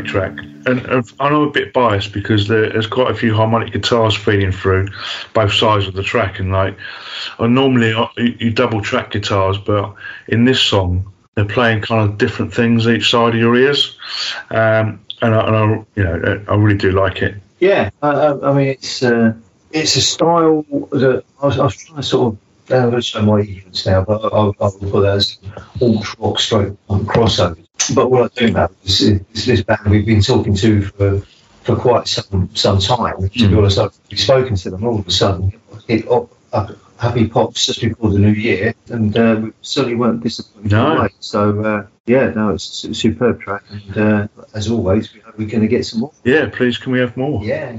great 0.00 0.10
track, 0.10 0.38
and, 0.66 0.86
and 0.86 1.12
I'm 1.18 1.34
a 1.34 1.50
bit 1.50 1.72
biased 1.72 2.12
because 2.12 2.46
there, 2.46 2.70
there's 2.70 2.86
quite 2.86 3.10
a 3.10 3.14
few 3.14 3.34
harmonic 3.34 3.72
guitars 3.72 4.14
feeding 4.16 4.52
through 4.52 4.88
both 5.34 5.52
sides 5.52 5.86
of 5.86 5.94
the 5.94 6.02
track, 6.02 6.38
and 6.38 6.52
like, 6.52 6.76
I 7.38 7.46
normally 7.46 7.92
uh, 7.92 8.06
you, 8.16 8.50
double 8.50 8.80
track 8.80 9.10
guitars, 9.10 9.58
but 9.58 9.94
in 10.28 10.44
this 10.44 10.60
song 10.60 11.12
they're 11.34 11.44
playing 11.44 11.82
kind 11.82 12.08
of 12.08 12.18
different 12.18 12.54
things 12.54 12.86
each 12.86 13.10
side 13.10 13.34
of 13.34 13.40
your 13.40 13.56
ears, 13.56 13.96
um, 14.50 15.00
and, 15.20 15.34
I, 15.34 15.46
and 15.46 15.56
I, 15.56 15.84
you 15.96 16.04
know, 16.04 16.44
I 16.48 16.54
really 16.54 16.78
do 16.78 16.92
like 16.92 17.22
it. 17.22 17.34
Yeah, 17.60 17.90
I, 18.02 18.08
I, 18.08 18.50
I 18.50 18.54
mean 18.54 18.68
it's 18.68 19.02
uh, 19.02 19.34
it's 19.72 19.96
a 19.96 20.00
style 20.00 20.64
that 20.90 21.24
I 21.42 21.46
was, 21.46 21.58
I 21.58 21.64
was 21.64 21.76
trying 21.76 21.96
to 21.96 22.02
sort 22.02 22.34
of. 22.34 22.38
To 22.68 23.00
show 23.00 23.22
my 23.22 23.40
ignorance 23.40 23.86
now, 23.86 24.04
but 24.04 24.22
I'll, 24.30 24.54
I'll 24.60 24.70
put 24.72 25.00
that 25.00 25.16
as 25.16 25.38
alt 25.80 26.18
rock 26.18 26.38
stroke 26.38 26.76
crossover. 26.86 27.66
But 27.94 28.10
what 28.10 28.32
I 28.32 28.40
do 28.46 28.52
know 28.52 28.68
is, 28.84 29.00
is 29.02 29.46
this 29.46 29.62
band 29.62 29.80
we've 29.86 30.06
been 30.06 30.20
talking 30.22 30.54
to 30.56 30.82
for 30.82 31.22
for 31.62 31.76
quite 31.76 32.08
some 32.08 32.50
some 32.54 32.78
time. 32.78 33.16
To 33.16 33.28
be 33.28 33.40
Mm. 33.40 33.58
honest, 33.58 33.78
I've 33.78 34.18
spoken 34.18 34.56
to 34.56 34.70
them 34.70 34.84
all 34.84 34.98
of 34.98 35.06
a 35.06 35.10
sudden. 35.10 35.52
It 35.86 36.08
up, 36.10 36.30
up, 36.52 36.76
happy 36.98 37.26
pops 37.28 37.66
just 37.66 37.80
before 37.80 38.10
the 38.10 38.18
new 38.18 38.32
year, 38.32 38.74
and 38.88 39.16
uh, 39.16 39.40
we 39.42 39.52
certainly 39.62 39.96
weren't 39.96 40.22
disappointed. 40.22 40.70
No. 40.72 41.08
So 41.20 41.60
uh, 41.64 41.86
yeah, 42.06 42.30
no, 42.30 42.50
it's 42.50 42.84
a 42.84 42.94
superb 42.94 43.40
track, 43.40 43.62
and 43.70 43.96
uh, 43.96 44.28
as 44.54 44.70
always, 44.70 45.12
we 45.14 45.20
hope 45.20 45.38
we're 45.38 45.48
going 45.48 45.62
to 45.62 45.68
get 45.68 45.86
some 45.86 46.00
more. 46.00 46.12
Yeah, 46.24 46.48
please, 46.52 46.78
can 46.78 46.92
we 46.92 47.00
have 47.00 47.16
more? 47.16 47.42
Yeah. 47.44 47.78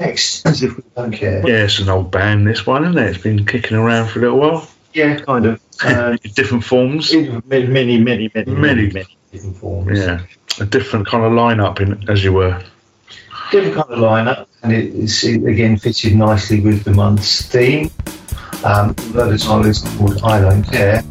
Next, 0.00 0.46
as 0.46 0.62
if 0.62 0.76
we 0.76 0.82
don't 0.96 1.12
care. 1.12 1.46
Yeah, 1.46 1.64
it's 1.64 1.78
an 1.78 1.88
old 1.90 2.10
band, 2.10 2.46
this 2.46 2.66
one, 2.66 2.84
isn't 2.84 2.98
it? 2.98 3.10
It's 3.14 3.22
been 3.22 3.44
kicking 3.44 3.76
around 3.76 4.08
for 4.08 4.18
a 4.18 4.22
little 4.22 4.38
while. 4.40 4.68
Yeah, 4.94 5.20
kind 5.20 5.46
of. 5.46 5.60
Uh, 5.84 6.16
different 6.34 6.64
forms. 6.64 7.12
in 7.12 7.42
many, 7.46 7.66
many, 7.66 7.98
many, 8.00 8.30
many, 8.34 8.50
Many. 8.52 8.90
many 8.90 9.16
different 9.32 9.56
forms. 9.56 9.98
Yeah, 9.98 10.20
a 10.60 10.64
different 10.66 11.06
kind 11.06 11.24
of 11.24 11.32
lineup, 11.32 11.80
in, 11.80 12.08
as 12.08 12.22
you 12.22 12.32
were. 12.32 12.62
Different 13.50 13.74
kind 13.76 13.90
of 13.90 13.98
lineup, 13.98 14.46
and 14.62 14.72
it, 14.72 14.94
it's, 14.94 15.24
it 15.24 15.44
again 15.44 15.76
fitted 15.78 16.14
nicely 16.16 16.60
with 16.60 16.84
the 16.84 16.92
month's 16.92 17.42
theme. 17.46 17.90
Um, 18.64 18.94
although 19.08 19.30
the 19.32 19.38
title 19.38 19.66
is 19.66 19.80
called 19.80 20.22
I 20.22 20.40
Don't 20.40 20.62
Care, 20.62 21.02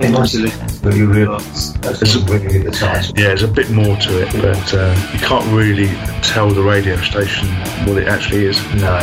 it 0.00 0.14
once 0.14 0.34
you 0.34 0.42
listen 0.42 0.66
to 0.82 0.96
you 0.96 1.06
realise 1.10 1.72
that's 1.78 2.02
It's 2.02 2.14
a- 2.14 2.20
not 2.20 2.30
really 2.30 2.58
the 2.58 2.70
title. 2.70 3.14
Yeah, 3.16 3.28
there's 3.28 3.42
a 3.42 3.48
bit 3.48 3.70
more 3.70 3.96
to 3.96 4.22
it, 4.22 4.32
but 4.42 4.74
uh, 4.74 4.94
you 5.12 5.18
can't 5.20 5.46
really 5.54 5.88
tell 6.22 6.50
the 6.50 6.62
radio 6.62 6.96
station 7.02 7.46
what 7.86 7.98
it 7.98 8.08
actually 8.08 8.46
is. 8.46 8.58
No, 8.74 8.98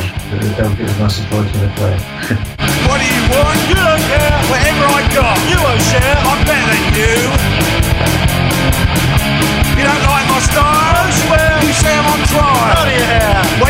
they'll 0.60 0.76
give 0.76 0.88
us 0.92 1.00
nice 1.00 1.16
surprise 1.16 1.48
when 1.54 1.62
they 1.68 1.74
play. 1.76 1.96
What 2.88 3.00
do 3.00 3.08
you 3.08 3.24
want? 3.32 3.58
You 3.68 3.76
don't 3.80 4.04
care. 4.12 4.36
Whatever 4.52 4.86
I 4.92 5.02
got, 5.16 5.36
you 5.48 5.58
won't 5.64 5.82
share. 5.88 6.16
I'm 6.20 6.42
better 6.44 6.68
than 6.76 6.86
you. 7.00 7.16
You 7.55 7.55
I 10.54 11.10
swear. 11.26 11.64
You 11.66 11.74
say 11.74 11.94
I'm 11.94 12.06
on 12.06 12.22
trial. 12.28 12.76
None 12.76 12.88
of 12.88 13.65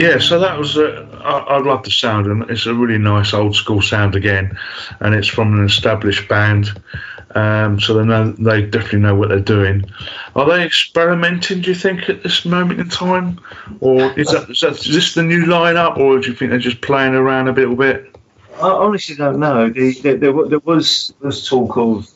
Yeah, 0.00 0.18
so 0.18 0.38
that 0.38 0.58
was. 0.58 0.78
Uh, 0.78 1.06
I, 1.22 1.56
I 1.56 1.58
love 1.58 1.82
the 1.82 1.90
sound, 1.90 2.26
and 2.26 2.50
it's 2.50 2.64
a 2.64 2.72
really 2.72 2.96
nice 2.96 3.34
old 3.34 3.54
school 3.54 3.82
sound 3.82 4.16
again, 4.16 4.56
and 5.00 5.14
it's 5.14 5.28
from 5.28 5.52
an 5.52 5.66
established 5.66 6.26
band, 6.26 6.70
um, 7.34 7.78
so 7.78 7.92
they 7.92 8.06
know 8.06 8.32
they 8.32 8.62
definitely 8.62 9.00
know 9.00 9.14
what 9.14 9.28
they're 9.28 9.40
doing. 9.40 9.84
Are 10.34 10.48
they 10.48 10.64
experimenting? 10.64 11.60
Do 11.60 11.68
you 11.68 11.74
think 11.74 12.08
at 12.08 12.22
this 12.22 12.46
moment 12.46 12.80
in 12.80 12.88
time, 12.88 13.40
or 13.80 14.18
is 14.18 14.28
that 14.28 14.48
is, 14.48 14.60
that, 14.62 14.72
is 14.72 14.94
this 14.94 15.12
the 15.12 15.22
new 15.22 15.44
lineup, 15.44 15.98
or 15.98 16.18
do 16.18 16.28
you 16.28 16.34
think 16.34 16.50
they're 16.50 16.58
just 16.58 16.80
playing 16.80 17.14
around 17.14 17.48
a 17.48 17.52
little 17.52 17.76
bit? 17.76 18.16
I 18.54 18.70
honestly 18.70 19.16
don't 19.16 19.38
know. 19.38 19.68
The, 19.68 19.92
the, 20.00 20.14
there, 20.14 20.32
there 20.48 20.58
was 20.60 21.12
there 21.20 21.26
was 21.26 21.46
talk 21.46 21.76
of 21.76 22.10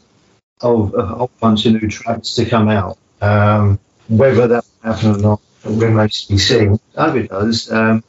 of 0.63 0.95
a 0.95 1.05
whole 1.05 1.31
bunch 1.39 1.67
of 1.67 1.75
new 1.75 1.91
tracks 1.91 2.35
to 2.37 2.47
come 2.47 2.71
out. 2.71 2.97
Um, 3.21 3.79
whether 4.09 4.47
that 4.49 4.65
will 4.83 4.93
happen 4.93 5.11
or 5.11 5.19
not 5.19 5.41
remains 5.65 6.25
to 6.27 6.33
be 6.33 6.39
seen. 6.39 6.79
I 6.97 7.07
hope 7.09 7.17
it 7.17 7.29
does. 7.31 7.71
Um, 7.71 8.03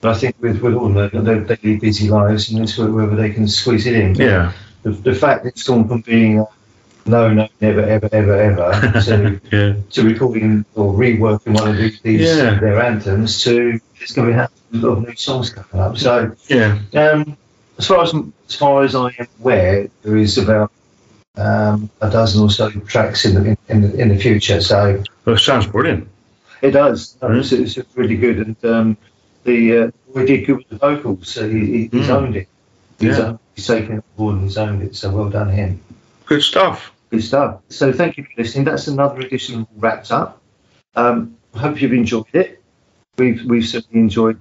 but 0.00 0.14
I 0.14 0.18
think 0.18 0.36
with, 0.40 0.60
with 0.60 0.74
all 0.74 0.90
their, 0.90 1.08
their 1.08 1.40
daily 1.40 1.76
busy 1.78 2.08
lives, 2.08 2.50
and 2.50 2.62
it's 2.62 2.76
whether 2.78 3.16
they 3.16 3.30
can 3.30 3.48
squeeze 3.48 3.86
it 3.86 3.94
in. 3.96 4.14
Yeah, 4.14 4.52
The, 4.82 4.90
the 4.90 5.14
fact 5.14 5.44
that 5.44 5.50
it's 5.50 5.62
gone 5.62 5.88
from 5.88 6.02
being 6.02 6.44
no, 7.06 7.32
no, 7.32 7.48
never, 7.60 7.82
ever, 7.82 8.08
ever, 8.12 8.34
ever 8.34 9.00
to, 9.02 9.40
yeah, 9.52 9.74
to 9.90 10.02
recording 10.02 10.64
or 10.74 10.92
reworking 10.92 11.54
one 11.54 11.68
of 11.70 11.76
these, 11.76 12.00
these 12.00 12.20
Yeah. 12.20 12.58
their 12.58 12.80
anthems 12.82 13.42
to 13.44 13.78
it's 14.00 14.12
going 14.12 14.28
to 14.28 14.32
be 14.34 14.36
happening, 14.36 14.82
a 14.84 14.86
lot 14.86 14.98
of 14.98 15.08
new 15.08 15.14
songs 15.16 15.50
coming 15.50 15.84
up. 15.86 15.96
So 15.98 16.34
yeah. 16.48 16.78
um, 16.94 17.36
as 17.78 17.86
far 17.86 18.02
as 18.02 18.12
as 18.48 18.54
far 18.56 18.82
as 18.82 18.94
I 18.94 19.08
am 19.18 19.28
aware, 19.40 19.88
there 20.02 20.16
is 20.16 20.36
about 20.38 20.72
um, 21.36 21.88
a 22.00 22.10
dozen 22.10 22.42
or 22.42 22.50
so 22.50 22.70
tracks 22.70 23.24
in 23.24 23.34
the 23.34 23.56
in 23.68 23.82
the, 23.82 23.96
in 23.98 24.08
the 24.08 24.18
future. 24.18 24.60
So 24.60 25.02
Well, 25.24 25.36
it 25.36 25.38
sounds 25.38 25.66
brilliant. 25.66 26.08
It 26.66 26.72
does. 26.72 27.16
Mm. 27.22 27.38
It's, 27.38 27.76
it's 27.76 27.96
really 27.96 28.16
good, 28.16 28.38
and 28.38 28.64
um, 28.64 28.96
the 29.44 29.78
uh, 29.78 29.90
we 30.14 30.26
did 30.26 30.46
good 30.46 30.56
with 30.58 30.68
the 30.68 30.76
vocals. 30.76 31.28
So 31.28 31.48
he, 31.48 31.60
he, 31.66 31.78
he's 31.92 32.08
Mm. 32.08 32.10
owned 32.10 32.36
it. 32.36 32.48
He's, 32.98 33.18
Yeah. 33.18 33.24
owned, 33.24 33.38
he's 33.54 33.66
taken 33.66 33.98
it 33.98 34.04
board 34.16 34.34
and 34.36 34.44
he's 34.44 34.56
owned 34.58 34.82
it. 34.82 34.94
So 34.96 35.10
well 35.10 35.28
done 35.30 35.48
him. 35.50 35.80
Good 36.26 36.42
stuff. 36.42 36.92
Good 37.10 37.22
stuff. 37.22 37.60
So 37.68 37.92
thank 37.92 38.16
you 38.16 38.24
for 38.24 38.30
listening. 38.42 38.64
That's 38.64 38.88
another 38.88 39.20
edition 39.20 39.66
wrapped 39.76 40.10
up. 40.10 40.40
Um, 40.96 41.36
hope 41.54 41.80
you've 41.80 41.92
enjoyed 41.92 42.24
it. 42.32 42.62
We've 43.18 43.44
we've 43.44 43.66
certainly 43.66 44.00
enjoyed 44.00 44.40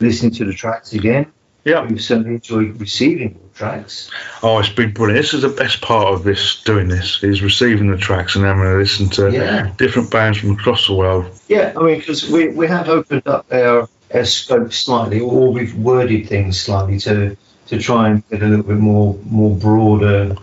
listening 0.00 0.32
to 0.32 0.44
the 0.44 0.52
tracks 0.52 0.92
again. 0.92 1.26
Yeah. 1.64 1.84
We've 1.86 2.02
certainly 2.02 2.34
enjoyed 2.34 2.80
receiving 2.80 3.30
your 3.30 3.48
tracks. 3.54 4.10
Oh, 4.42 4.58
it's 4.58 4.68
been 4.68 4.92
brilliant. 4.92 5.22
This 5.22 5.34
is 5.34 5.42
the 5.42 5.48
best 5.48 5.80
part 5.80 6.12
of 6.12 6.24
this 6.24 6.62
doing 6.62 6.88
this 6.88 7.22
is 7.22 7.42
receiving 7.42 7.90
the 7.90 7.96
tracks 7.96 8.36
and 8.36 8.44
having 8.44 8.62
to 8.64 8.76
listen 8.76 9.08
to 9.10 9.30
Yeah. 9.30 9.72
different 9.78 10.10
bands 10.10 10.38
from 10.38 10.52
across 10.52 10.86
the 10.86 10.94
world. 10.94 11.26
Yeah, 11.48 11.72
I 11.76 11.82
mean, 11.82 11.98
because 11.98 12.28
we, 12.30 12.48
we 12.48 12.66
have 12.68 12.88
opened 12.88 13.26
up 13.26 13.46
our, 13.52 13.88
our 14.12 14.24
scope 14.24 14.72
slightly, 14.72 15.20
or 15.20 15.52
we've 15.52 15.74
worded 15.76 16.28
things 16.28 16.60
slightly 16.60 16.98
to 17.00 17.36
to 17.66 17.78
try 17.78 18.08
and 18.10 18.28
get 18.28 18.42
a 18.42 18.46
little 18.46 18.64
bit 18.64 18.76
more 18.76 19.18
more 19.24 19.56
broader 19.56 20.36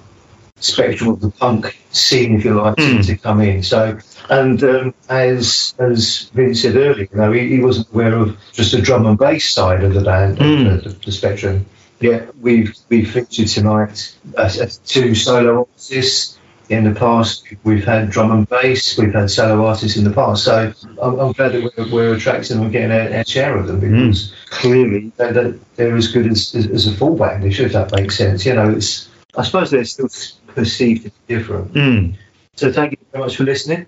spectrum 0.64 1.10
of 1.12 1.20
the 1.22 1.30
punk 1.32 1.78
scene, 1.92 2.36
if 2.36 2.46
you 2.46 2.54
like, 2.62 2.76
to- 2.78 2.82
Mm. 2.84 3.06
to 3.08 3.18
come 3.18 3.42
in. 3.42 3.64
So, 3.64 3.98
and 4.30 4.64
um, 4.64 4.94
as 5.10 5.74
as 5.80 6.30
Vince 6.34 6.62
said 6.62 6.76
earlier, 6.76 7.08
you 7.12 7.18
know, 7.18 7.32
he, 7.32 7.48
he 7.50 7.60
wasn't 7.62 7.90
aware 7.94 8.14
of 8.14 8.38
just 8.54 8.72
the 8.72 8.82
drum 8.82 9.06
and 9.06 9.18
bass 9.18 9.50
side 9.54 9.84
of 9.84 9.94
the 9.94 10.02
band, 10.02 10.38
Mm. 10.38 10.84
the, 10.84 10.90
the, 10.90 10.96
the 11.06 11.12
spectrum. 11.12 11.66
Yeah, 12.00 12.26
we've 12.40 12.74
we've 12.90 13.10
featured 13.12 13.48
tonight 13.48 14.16
as, 14.38 14.58
as 14.60 14.78
two 14.78 15.14
solo 15.16 15.68
artists. 15.72 16.38
In 16.70 16.86
the 16.86 16.98
past, 16.98 17.44
we've 17.66 17.84
had 17.84 18.12
drum 18.12 18.32
and 18.32 18.48
bass, 18.48 18.98
we've 18.98 19.14
had 19.14 19.30
solo 19.30 19.66
artists 19.66 19.98
in 19.98 20.06
the 20.06 20.10
past. 20.14 20.46
So 20.46 20.72
I'm, 21.02 21.20
I'm 21.20 21.32
glad 21.34 21.52
that 21.52 21.70
we're, 21.78 21.92
we're 21.92 22.14
attracting 22.16 22.62
and 22.62 22.72
getting 22.72 22.92
our, 22.92 23.18
our 23.18 23.26
share 23.26 23.58
of 23.58 23.68
them 23.68 23.82
because 23.82 24.34
clearly 24.50 25.12
they're, 25.18 25.34
they're- 25.34 25.60
they're 25.76 25.98
as 25.98 26.08
good 26.14 26.28
as, 26.28 26.56
as, 26.56 26.68
as 26.68 26.88
a 26.88 26.94
full 26.94 27.18
band, 27.18 27.44
if 27.44 27.74
that 27.74 27.92
makes 27.92 28.16
sense. 28.18 28.46
You 28.46 28.54
know, 28.54 28.70
it's 28.70 29.10
I 29.36 29.44
suppose 29.44 29.70
they're 29.70 29.84
still 29.84 30.08
perceived 30.56 31.06
as 31.06 31.12
different. 31.28 31.74
Mm. 31.74 32.16
So 32.56 32.72
thank 32.72 32.92
you 32.92 32.98
very 33.12 33.24
much 33.24 33.38
for 33.38 33.44
listening. 33.44 33.86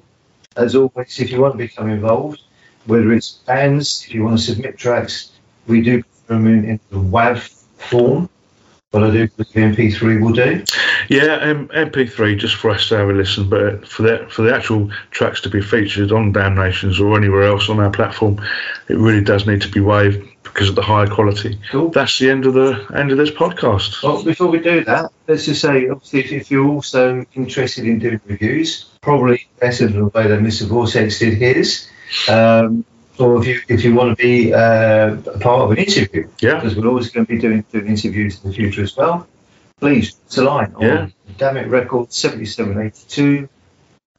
As 0.55 0.75
always, 0.75 1.19
if 1.19 1.31
you 1.31 1.41
want 1.41 1.53
to 1.53 1.57
become 1.57 1.89
involved, 1.89 2.41
whether 2.85 3.11
it's 3.13 3.31
bands, 3.31 4.03
if 4.05 4.13
you 4.13 4.23
want 4.23 4.37
to 4.37 4.43
submit 4.43 4.77
tracks, 4.77 5.31
we 5.67 5.81
do 5.81 6.03
put 6.03 6.27
them 6.27 6.47
in, 6.47 6.65
in 6.65 6.79
the 6.89 6.97
WAV 6.97 7.39
form. 7.77 8.29
What 8.93 9.05
I 9.05 9.09
do 9.09 9.27
with 9.37 9.51
the 9.51 9.59
MP3 9.59 10.21
will 10.21 10.33
do. 10.33 10.63
Yeah, 11.09 11.37
um, 11.37 11.67
MP3 11.69 12.37
just 12.37 12.53
for 12.53 12.69
us 12.69 12.87
to 12.89 12.97
have 12.97 13.09
a 13.09 13.13
listen, 13.13 13.49
but 13.49 13.87
for 13.87 14.03
the 14.03 14.27
for 14.29 14.43
the 14.43 14.53
actual 14.53 14.91
tracks 15.09 15.41
to 15.41 15.49
be 15.49 15.63
featured 15.63 16.11
on 16.11 16.31
Dam-Nations 16.31 16.99
or 16.99 17.17
anywhere 17.17 17.41
else 17.41 17.69
on 17.69 17.79
our 17.79 17.89
platform, 17.89 18.39
it 18.89 18.97
really 18.97 19.23
does 19.23 19.47
need 19.47 19.63
to 19.63 19.67
be 19.67 19.79
waived 19.79 20.23
because 20.43 20.69
of 20.69 20.75
the 20.75 20.83
higher 20.83 21.07
quality. 21.07 21.59
Cool. 21.71 21.89
That's 21.89 22.19
the 22.19 22.29
end 22.29 22.45
of 22.45 22.53
the 22.53 22.87
end 22.95 23.11
of 23.11 23.17
this 23.17 23.31
podcast. 23.31 24.03
Well, 24.03 24.23
before 24.23 24.49
we 24.49 24.59
do 24.59 24.83
that, 24.83 25.11
let's 25.27 25.45
just 25.45 25.61
say, 25.61 25.89
obviously, 25.89 26.19
if, 26.19 26.31
if 26.31 26.51
you're 26.51 26.69
also 26.69 27.25
interested 27.33 27.85
in 27.85 27.97
doing 27.97 28.21
reviews, 28.25 28.91
probably 29.01 29.47
better 29.59 29.87
than 29.87 30.01
the 30.01 30.07
way 30.09 30.27
that 30.27 30.39
Mr. 30.39 30.67
Vortex 30.67 31.17
did 31.17 31.39
his. 31.39 31.89
Um, 32.29 32.85
or 33.19 33.39
if 33.41 33.47
you 33.47 33.61
if 33.67 33.83
you 33.83 33.93
want 33.93 34.17
to 34.17 34.21
be 34.23 34.53
uh, 34.53 35.15
a 35.15 35.39
part 35.39 35.61
of 35.61 35.71
an 35.71 35.77
interview, 35.77 36.27
Yeah. 36.39 36.55
because 36.55 36.75
we're 36.75 36.87
always 36.87 37.09
going 37.09 37.25
to 37.25 37.31
be 37.31 37.39
doing, 37.39 37.63
doing 37.71 37.87
interviews 37.87 38.39
in 38.43 38.49
the 38.49 38.55
future 38.55 38.81
as 38.83 38.95
well. 38.97 39.27
Please, 39.79 40.15
it's 40.25 40.37
a 40.37 40.43
line 40.43 40.73
Yeah. 40.79 40.97
on 41.01 41.13
Dammit 41.37 41.67
Records 41.67 42.15
7782 42.15 43.49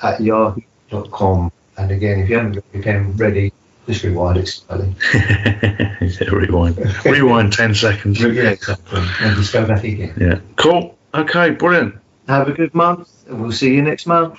at 0.01 0.21
yahoo.com. 0.21 1.51
And 1.77 1.91
again, 1.91 2.21
if 2.21 2.29
you 2.29 2.37
haven't 2.37 2.53
got 2.53 2.65
your 2.73 2.83
pen 2.83 3.17
ready, 3.17 3.53
just 3.87 4.05
rewind 4.05 4.39
it 4.39 4.47
slightly. 4.47 4.95
yeah, 5.15 6.31
rewind, 6.31 6.79
rewind 7.05 7.53
ten 7.53 7.75
seconds. 7.75 8.21
Yeah, 8.21 8.51
exactly. 8.51 9.01
And 9.21 9.37
just 9.37 9.53
go 9.53 9.67
back 9.67 9.83
again. 9.85 10.15
Yeah, 10.21 10.39
cool. 10.57 10.97
Okay, 11.15 11.51
brilliant. 11.51 11.97
Have 12.29 12.49
a 12.49 12.53
good 12.53 12.75
month, 12.75 13.09
and 13.29 13.43
we'll 13.43 13.53
see 13.53 13.75
you 13.75 13.83
next 13.83 14.07
month. 14.07 14.39